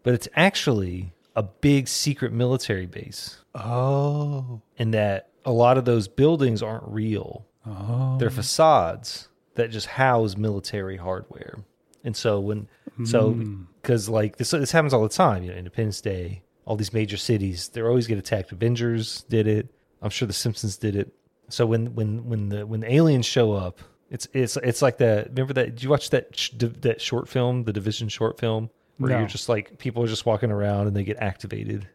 [0.02, 6.08] but it's actually a big secret military base, oh and that a lot of those
[6.08, 7.46] buildings aren't real.
[7.64, 11.60] oh They're facades that just house military hardware.
[12.02, 12.68] And so when
[13.04, 13.62] so hmm.
[13.80, 17.16] because like this this happens all the time, you know, Independence Day, all these major
[17.16, 18.52] cities, they're always get attacked.
[18.52, 19.74] Avengers did it.
[20.02, 21.12] I'm sure the Simpsons did it.
[21.48, 25.28] So when when when the when the aliens show up, it's it's it's like that.
[25.30, 25.66] Remember that?
[25.74, 29.18] Did you watch that sh- that short film, the Division short film, where No.
[29.20, 31.88] you're just like people are just walking around and they get activated?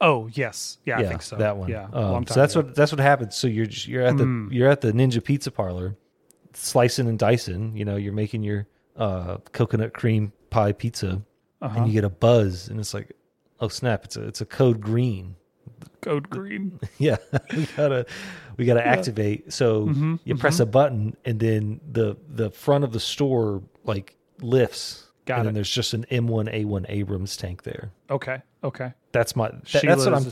[0.00, 1.36] Oh yes, yeah, I think so.
[1.36, 1.68] That one.
[1.68, 2.66] Yeah, Um, so that's ago.
[2.66, 3.34] what that's what happens.
[3.36, 5.96] So you're just, you're at the you're at the Ninja Pizza Parlor,
[6.54, 7.76] slicing and dicing.
[7.76, 8.66] You know, you're making your
[8.96, 11.22] uh, coconut cream pie pizza,
[11.62, 11.78] Uh-huh.
[11.78, 13.12] and you get a buzz, and it's like,
[13.60, 14.04] oh snap!
[14.04, 15.36] It's a it's a code green.
[16.00, 16.78] Code green.
[16.98, 17.16] Yeah,
[17.56, 18.06] we gotta
[18.56, 19.52] we gotta activate.
[19.52, 24.16] So Mm-hmm, you press a button, and then the the front of the store like
[24.40, 25.06] lifts.
[25.26, 25.44] Got and it.
[25.48, 27.92] then there's just an M1A1 Abrams tank there.
[28.10, 28.40] Okay.
[28.64, 28.92] Okay.
[29.12, 29.48] That's my.
[29.48, 30.26] that- that's what I'm.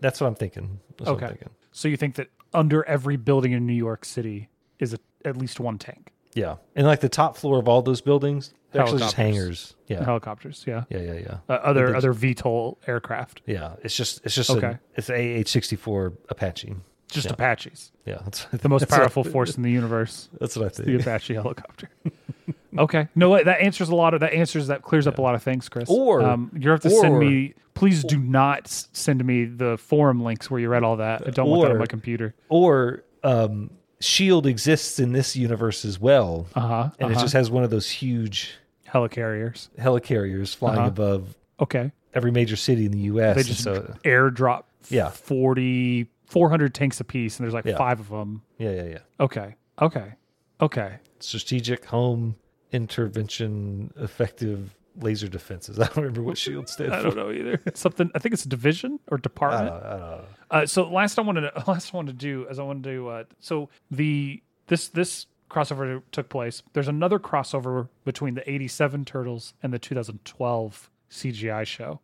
[0.00, 0.78] That's what I'm thinking.
[0.96, 1.26] That's what I'm Okay.
[1.28, 1.50] thinking.
[1.72, 4.48] So you think that under every building in New York City
[4.78, 6.12] is a, at least one tank?
[6.34, 9.74] Yeah, and like the top floor of all those buildings, they're actually just hangars.
[9.86, 10.64] Yeah, Helicopters.
[10.66, 10.84] Yeah.
[10.90, 11.38] yeah, yeah, yeah.
[11.48, 13.42] Uh, other other VTOL aircraft.
[13.46, 14.66] Yeah, it's just it's just Okay.
[14.66, 16.74] an, it's a AH-64 Apache.
[17.10, 17.32] Just Yeah.
[17.32, 17.90] Apaches.
[18.04, 20.28] Yeah, that's The most that's powerful force in the universe.
[20.40, 20.88] That's what I think.
[20.88, 20.96] The.
[20.96, 21.88] Apache helicopter.
[22.78, 23.08] okay.
[23.14, 25.68] No, that answers a lot of that answers that clears up a lot of things,
[25.70, 25.88] Chris.
[25.88, 27.54] Or- um, you have to send me.
[27.72, 31.22] Please do not send me the forum links where you read all that.
[31.26, 32.34] I don't want that on my computer.
[32.48, 33.70] Or um,
[34.00, 36.90] Shield exists in this universe as well, Uh huh.
[37.00, 38.54] and it just has one of those huge
[38.88, 39.68] helicarriers.
[39.78, 40.88] helicarriers flying Uh-huh.
[40.88, 41.90] above Okay.
[42.14, 43.36] every major city in the U.S.
[43.36, 44.62] They just so airdrop.
[44.88, 45.10] Yeah.
[45.10, 47.76] 40, 400 tanks apiece, and there's like Yeah.
[47.76, 48.42] five of them.
[48.58, 48.98] yeah, yeah, yeah.
[49.20, 49.54] Okay.
[49.82, 50.12] Okay.
[50.60, 50.94] Okay.
[51.20, 52.36] Strategic home
[52.72, 55.78] intervention effective laser defenses.
[55.80, 56.98] I don't remember what Shield stands for.
[56.98, 57.60] I don't know either.
[57.74, 58.10] Something.
[58.14, 59.66] I think it's a division or I department.
[59.66, 60.20] don't, I don't know.
[60.50, 63.08] Uh, so last I wanted to last I wanted to do is I wanted to
[63.08, 66.62] uh, so the this this crossover took place.
[66.74, 72.00] There's another crossover between the '87 Turtles and the 2012 CGI show.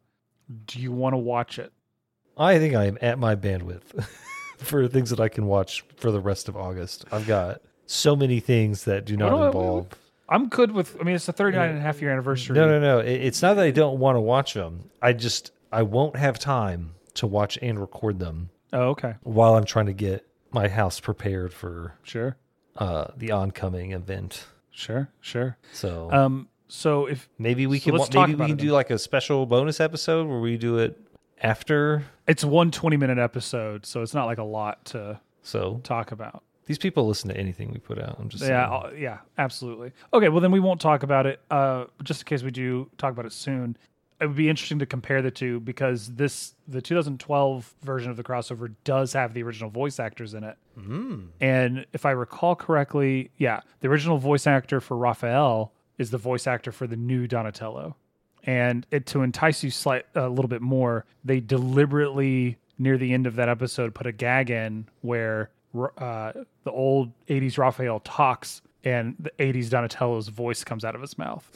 [0.66, 1.72] Do you want to watch it?
[2.36, 4.05] I think I am at my bandwidth
[4.59, 7.05] for things that I can watch for the rest of August.
[7.12, 9.88] I've got so many things that do not I- involve.
[10.29, 10.97] I'm good with.
[11.01, 12.57] I mean, it's the 39 and a half year anniversary.
[12.57, 12.99] No, no, no.
[13.01, 14.91] It's not that I don't want to watch them.
[15.03, 19.14] I just I won't have time to watch and record them Oh, okay.
[19.22, 22.37] while I'm trying to get my house prepared for Sure.
[22.77, 24.47] uh, the oncoming event.
[24.70, 25.09] Sure.
[25.20, 25.57] Sure.
[25.72, 26.49] So Um.
[26.68, 28.99] So if maybe we so can let's wa- talk maybe we can do like a
[28.99, 30.99] special bonus episode where we do it
[31.43, 32.05] after.
[32.27, 36.43] it's one 20 minute episode, so it's not like a lot to So talk about.
[36.66, 38.16] These people listen to anything we put out.
[38.18, 39.02] I'm just Yeah, saying.
[39.02, 39.92] Yeah, absolutely.
[40.12, 41.40] Okay, well then we won't talk about it.
[41.50, 43.76] Uh, just in case we do talk about it soon,
[44.20, 48.22] it would be interesting to compare the two because this the 2012 version of the
[48.22, 51.26] crossover does have the original voice actors in it, mm.
[51.40, 56.46] and if I recall correctly, yeah, the original voice actor for Raphael is the voice
[56.46, 57.96] actor for the new Donatello,
[58.44, 63.26] and it to entice you slight a little bit more, they deliberately near the end
[63.26, 66.33] of that episode put a gag in where uh,
[66.64, 71.49] the old 80s Raphael talks and the 80s Donatello's voice comes out of his mouth.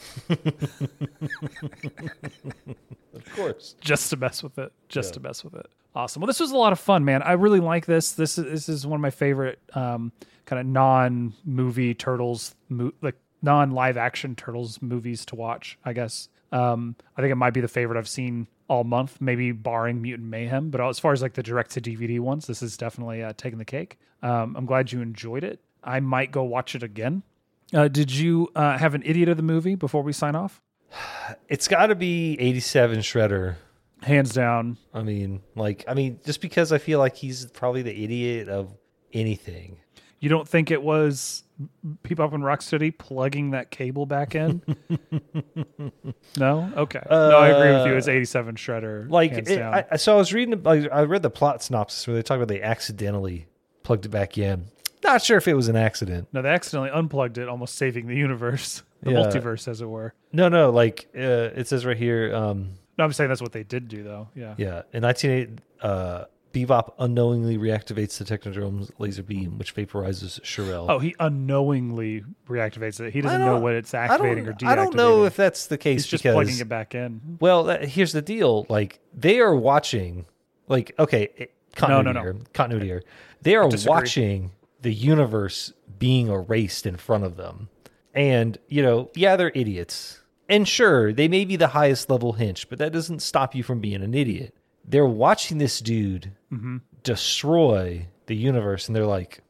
[3.15, 3.75] Of course.
[3.81, 4.73] just to mess with it.
[4.89, 5.67] Just to mess with it.
[5.95, 6.21] Awesome.
[6.21, 7.23] Well this was a lot of fun man.
[7.23, 8.13] I really like this.
[8.13, 10.13] This is this is one of my favorite um,
[10.47, 15.93] kind of non movie turtles mo- like non live action turtles movies to watch i
[15.93, 16.29] guess.
[16.51, 20.29] Um, i think it might be the favorite i've seen all month maybe barring mutant
[20.29, 23.33] mayhem but as far as like the direct to dvd ones this is definitely uh,
[23.37, 23.99] taking the cake.
[24.23, 25.61] Um, i'm glad you enjoyed it.
[25.83, 27.23] I might go watch it again.
[27.73, 30.61] Uh, did you uh, have an idiot of the movie before we sign off?
[31.49, 33.57] It's got to be 87 Shredder.
[34.03, 34.79] hands down.
[34.95, 38.75] I mean, like, I mean, just because I feel like he's probably the idiot of
[39.13, 39.77] anything.
[40.21, 41.45] You don't think it was
[42.05, 44.63] Bebop and Rocksteady plugging that cable back in?
[46.37, 46.73] no.
[46.77, 47.01] Okay.
[47.11, 47.95] no, I agree with you.
[47.95, 49.09] It's eighty-seven shredder.
[49.11, 49.61] Like, it.
[49.61, 52.49] I, so I was reading, like, I read the plot synopsis where they talk about
[52.49, 53.47] they accidentally
[53.83, 54.67] plugged it back in.
[55.05, 56.29] Not sure if it was an accident.
[56.33, 59.19] no, they accidentally unplugged it, almost saving the universe, the Yeah.
[59.19, 60.13] multiverse, as it were.
[60.33, 61.21] No, no, like, uh,
[61.55, 64.29] it says right here, um, No, I'm saying that's what they did do, though.
[64.35, 64.55] Yeah.
[64.59, 70.87] yeah, in 1980, uh, Bebop unknowingly reactivates the Technodrome's laser beam, which vaporizes Ch'rell.
[70.89, 73.13] Oh, he unknowingly reactivates it.
[73.13, 74.69] He doesn't know what it's activating or deactivating.
[74.69, 77.39] I don't know if that's the case he's just because plugging it back in.
[77.41, 78.67] Well, that, here's the deal.
[78.69, 80.27] Like they are watching.
[80.69, 82.23] Like okay, it, continuity no, no.
[82.23, 82.37] here.
[82.53, 83.03] Continuity here.
[83.43, 87.69] They are watching the universe being erased in front of them,
[88.15, 90.21] and you know, yeah, they're idiots.
[90.49, 93.81] And sure, they may be the highest level hench, but that doesn't stop you from
[93.81, 94.55] being an idiot.
[94.91, 96.79] They're watching this dude Mm-hmm.
[97.03, 99.41] destroy the universe, and they're like,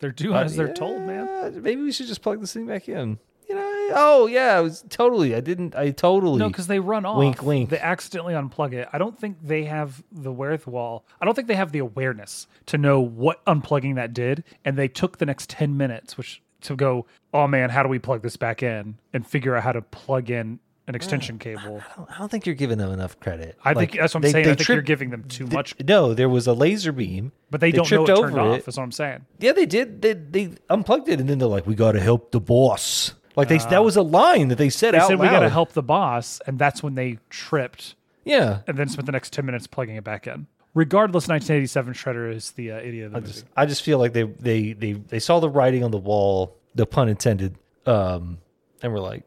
[0.00, 1.62] They're doing as they're told, man.
[1.62, 3.18] Maybe we should just plug this thing back in.
[3.48, 3.88] You know?
[3.94, 5.34] Oh yeah, it was totally.
[5.34, 5.74] I didn't.
[5.74, 6.38] I totally.
[6.38, 7.18] No, because they run off.
[7.18, 7.70] Wink, wink.
[7.70, 8.88] They accidentally unplug it.
[8.92, 11.04] I don't think they have the wherewithal.
[11.20, 14.44] I don't think they have the awareness to know what unplugging that did.
[14.64, 17.98] And they took the next 10 minutes, which to go, oh man, how do we
[17.98, 20.60] plug this back in and figure out how to plug in
[20.90, 21.80] an extension cable?
[21.92, 23.56] I don't, I don't think you're giving them enough credit.
[23.64, 24.44] I Like, think that's what I'm they- saying.
[24.44, 27.32] they I think you're tripped- giving them too much, No, there was a laser beam,
[27.50, 28.58] but they, don't know it tripped turned over off.
[28.58, 28.64] it.
[28.66, 29.24] That's what I'm saying.
[29.38, 30.02] Yeah, they did.
[30.02, 33.48] They they unplugged it, and then they're like, "We got to help the boss." Like
[33.48, 35.22] they, that was a line that they said Uh, They out said loud.
[35.24, 39.06] we got to help the boss, and that's when they tripped Yeah, and then spent
[39.06, 40.46] the next 10 minutes plugging it back in.
[40.74, 43.32] regardless, 1987 Shredder is the uh, idiot of the I movie.
[43.32, 46.56] just I just feel like they they they they saw the writing on the wall,
[46.74, 47.54] the pun intended,
[47.86, 48.38] um,
[48.82, 49.22] and we're like,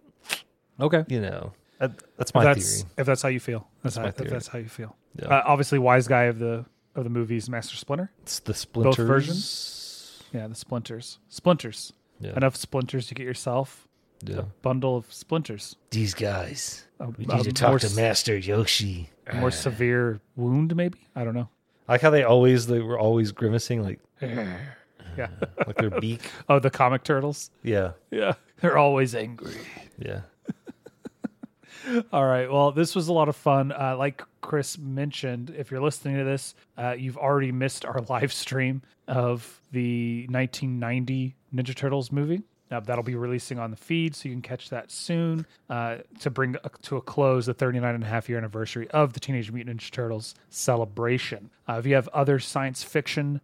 [0.79, 2.89] okay, you know, that, that's if my that's theory.
[2.97, 3.67] if that's how you feel.
[3.83, 4.95] That's, how, my if that's how you feel.
[5.19, 5.27] Yeah.
[5.27, 6.65] Uh, obviously, wise guy of the
[6.95, 8.11] of the movies, Master Splinter.
[8.21, 8.97] It's the splinters.
[8.97, 10.23] Both versions?
[10.33, 11.19] Yeah, the splinters.
[11.29, 11.93] Splinters.
[12.19, 12.35] Yeah.
[12.37, 13.87] Enough splinters to get yourself
[14.23, 14.37] Yeah.
[14.39, 15.75] a bundle of splinters.
[15.91, 16.85] These guys.
[16.99, 19.09] A, We need to talk more, to Master Yoshi.
[19.33, 20.99] more severe wound, maybe.
[21.15, 21.49] I don't know.
[21.87, 24.57] I like how they always they were always grimacing like Yeah.
[25.67, 26.21] like their beak.
[26.47, 27.49] oh, the comic turtles.
[27.63, 27.91] Yeah.
[28.11, 29.55] Yeah, they're always angry.
[29.97, 30.21] Yeah.
[32.11, 32.51] All right.
[32.51, 33.71] Well, this was a lot of fun.
[33.71, 38.31] Uh, like Chris mentioned, if you're listening to this, uh, you've already missed our live
[38.31, 42.41] stream of the 1990 Ninja Turtles movie.
[42.71, 46.31] Uh, that'll be releasing on the feed, so you can catch that soon uh, to
[46.31, 49.79] bring to a close the 39 and a half year anniversary of the Teenage Mutant
[49.79, 51.51] Ninja Turtles celebration.
[51.69, 53.41] Uh, if you have other science fiction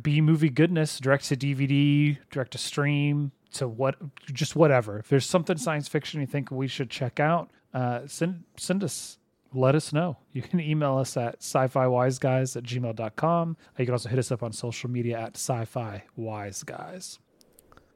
[0.00, 3.96] B movie goodness, direct to DVD, direct to stream, to what,
[4.32, 4.98] just whatever.
[4.98, 9.18] If there's something science fiction you think we should check out, uh, send send us.
[9.52, 10.18] Let us know.
[10.32, 13.56] You can email us at sci-fi wise guys at gmail.com.
[13.78, 17.18] You can also hit us up on social media at sci-fi wise guys.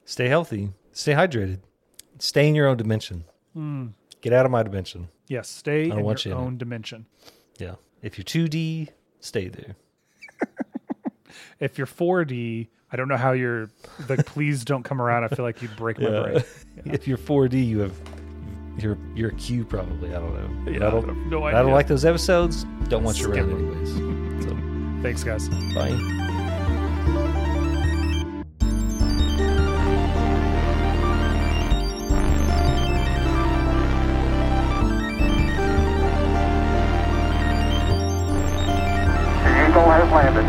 [0.05, 0.71] Stay healthy.
[0.93, 1.59] Stay hydrated.
[2.19, 3.25] Stay in your own dimension.
[4.21, 5.09] Get out of my dimension.
[5.29, 7.07] Yes, stay in your you in own dimension.
[7.59, 7.75] Yeah.
[8.03, 8.89] If you're 2D,
[9.21, 9.77] stay there.
[11.61, 13.71] If you're 4D, I don't know how you're
[14.07, 15.25] the please don't come around.
[15.25, 16.45] I feel like you'd break my brain.
[16.87, 17.93] if you're 4D, you have
[18.83, 20.11] you're you're a Q probably.
[20.15, 20.35] I don't
[20.67, 20.71] know.
[20.73, 22.65] Yeah, I don't, I have no I don't like those episodes.
[22.89, 23.83] Don't want you Skip around them.
[23.83, 24.45] anyways.
[24.45, 25.49] So Thanks, guys.
[25.75, 25.97] bye.
[39.45, 40.45] The Eagle has landed.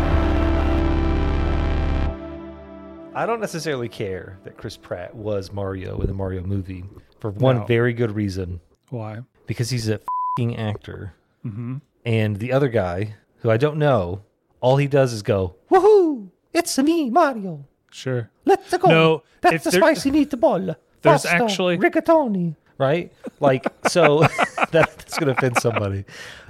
[3.14, 6.84] I don't necessarily care that Chris Pratt was Mario in the Mario movie
[7.22, 7.64] for one No.
[7.64, 8.60] very good reason
[8.90, 9.20] Why?
[9.46, 10.00] because he's a
[10.36, 11.14] fing actor.
[11.46, 11.76] Mm-hmm.
[12.04, 14.22] And the other guy, who I don't know,
[14.60, 16.30] all he does is go, "Woohoo!
[16.52, 17.64] It's me, Mario.
[17.92, 18.28] Sure.
[18.44, 18.88] Let's go.
[18.88, 20.74] No, that's the there- spicy meatball.
[21.02, 24.20] There's Pasta, actually- rigatoni." Right, like so
[24.72, 26.04] that, that's gonna offend somebody,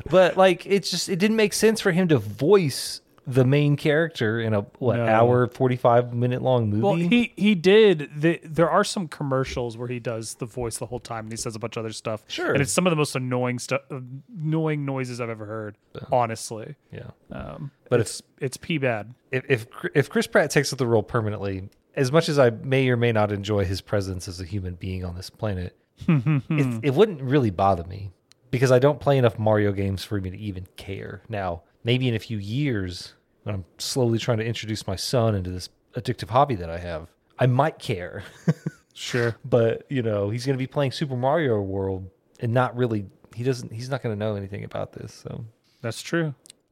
[0.08, 4.40] but like it's just it didn't make sense for him to voice the main character
[4.40, 5.06] in a what No.
[5.06, 6.82] hour forty five minute long movie.
[6.82, 8.10] Well, he he did.
[8.16, 11.36] The, there are some commercials where he does the voice the whole time, and he
[11.36, 12.24] says a bunch of other stuff.
[12.26, 12.52] Sure.
[12.52, 15.76] and it's some of the most annoying stuff, annoying noises I've ever heard.
[16.10, 19.14] Honestly, yeah, um, But it's it's p bad.
[19.30, 22.88] if if if Chris Pratt takes up the role permanently, as much as I may
[22.88, 25.76] or may not enjoy his presence as a human being on this planet,
[26.08, 28.10] it, it wouldn't really bother me
[28.50, 31.22] because I don't play enough Mario games for me to even care.
[31.28, 35.50] Now, maybe in a few years, when I'm slowly trying to introduce my son into
[35.50, 37.08] this addictive hobby that I have,
[37.38, 38.24] I might care.
[38.94, 39.36] Sure.
[39.42, 42.10] but you know, he's going to be playing Super Mario World
[42.40, 43.06] and not really.
[43.34, 43.72] He doesn't.
[43.72, 45.14] He's not going to know anything about this.
[45.14, 45.46] So
[45.80, 46.34] That's true.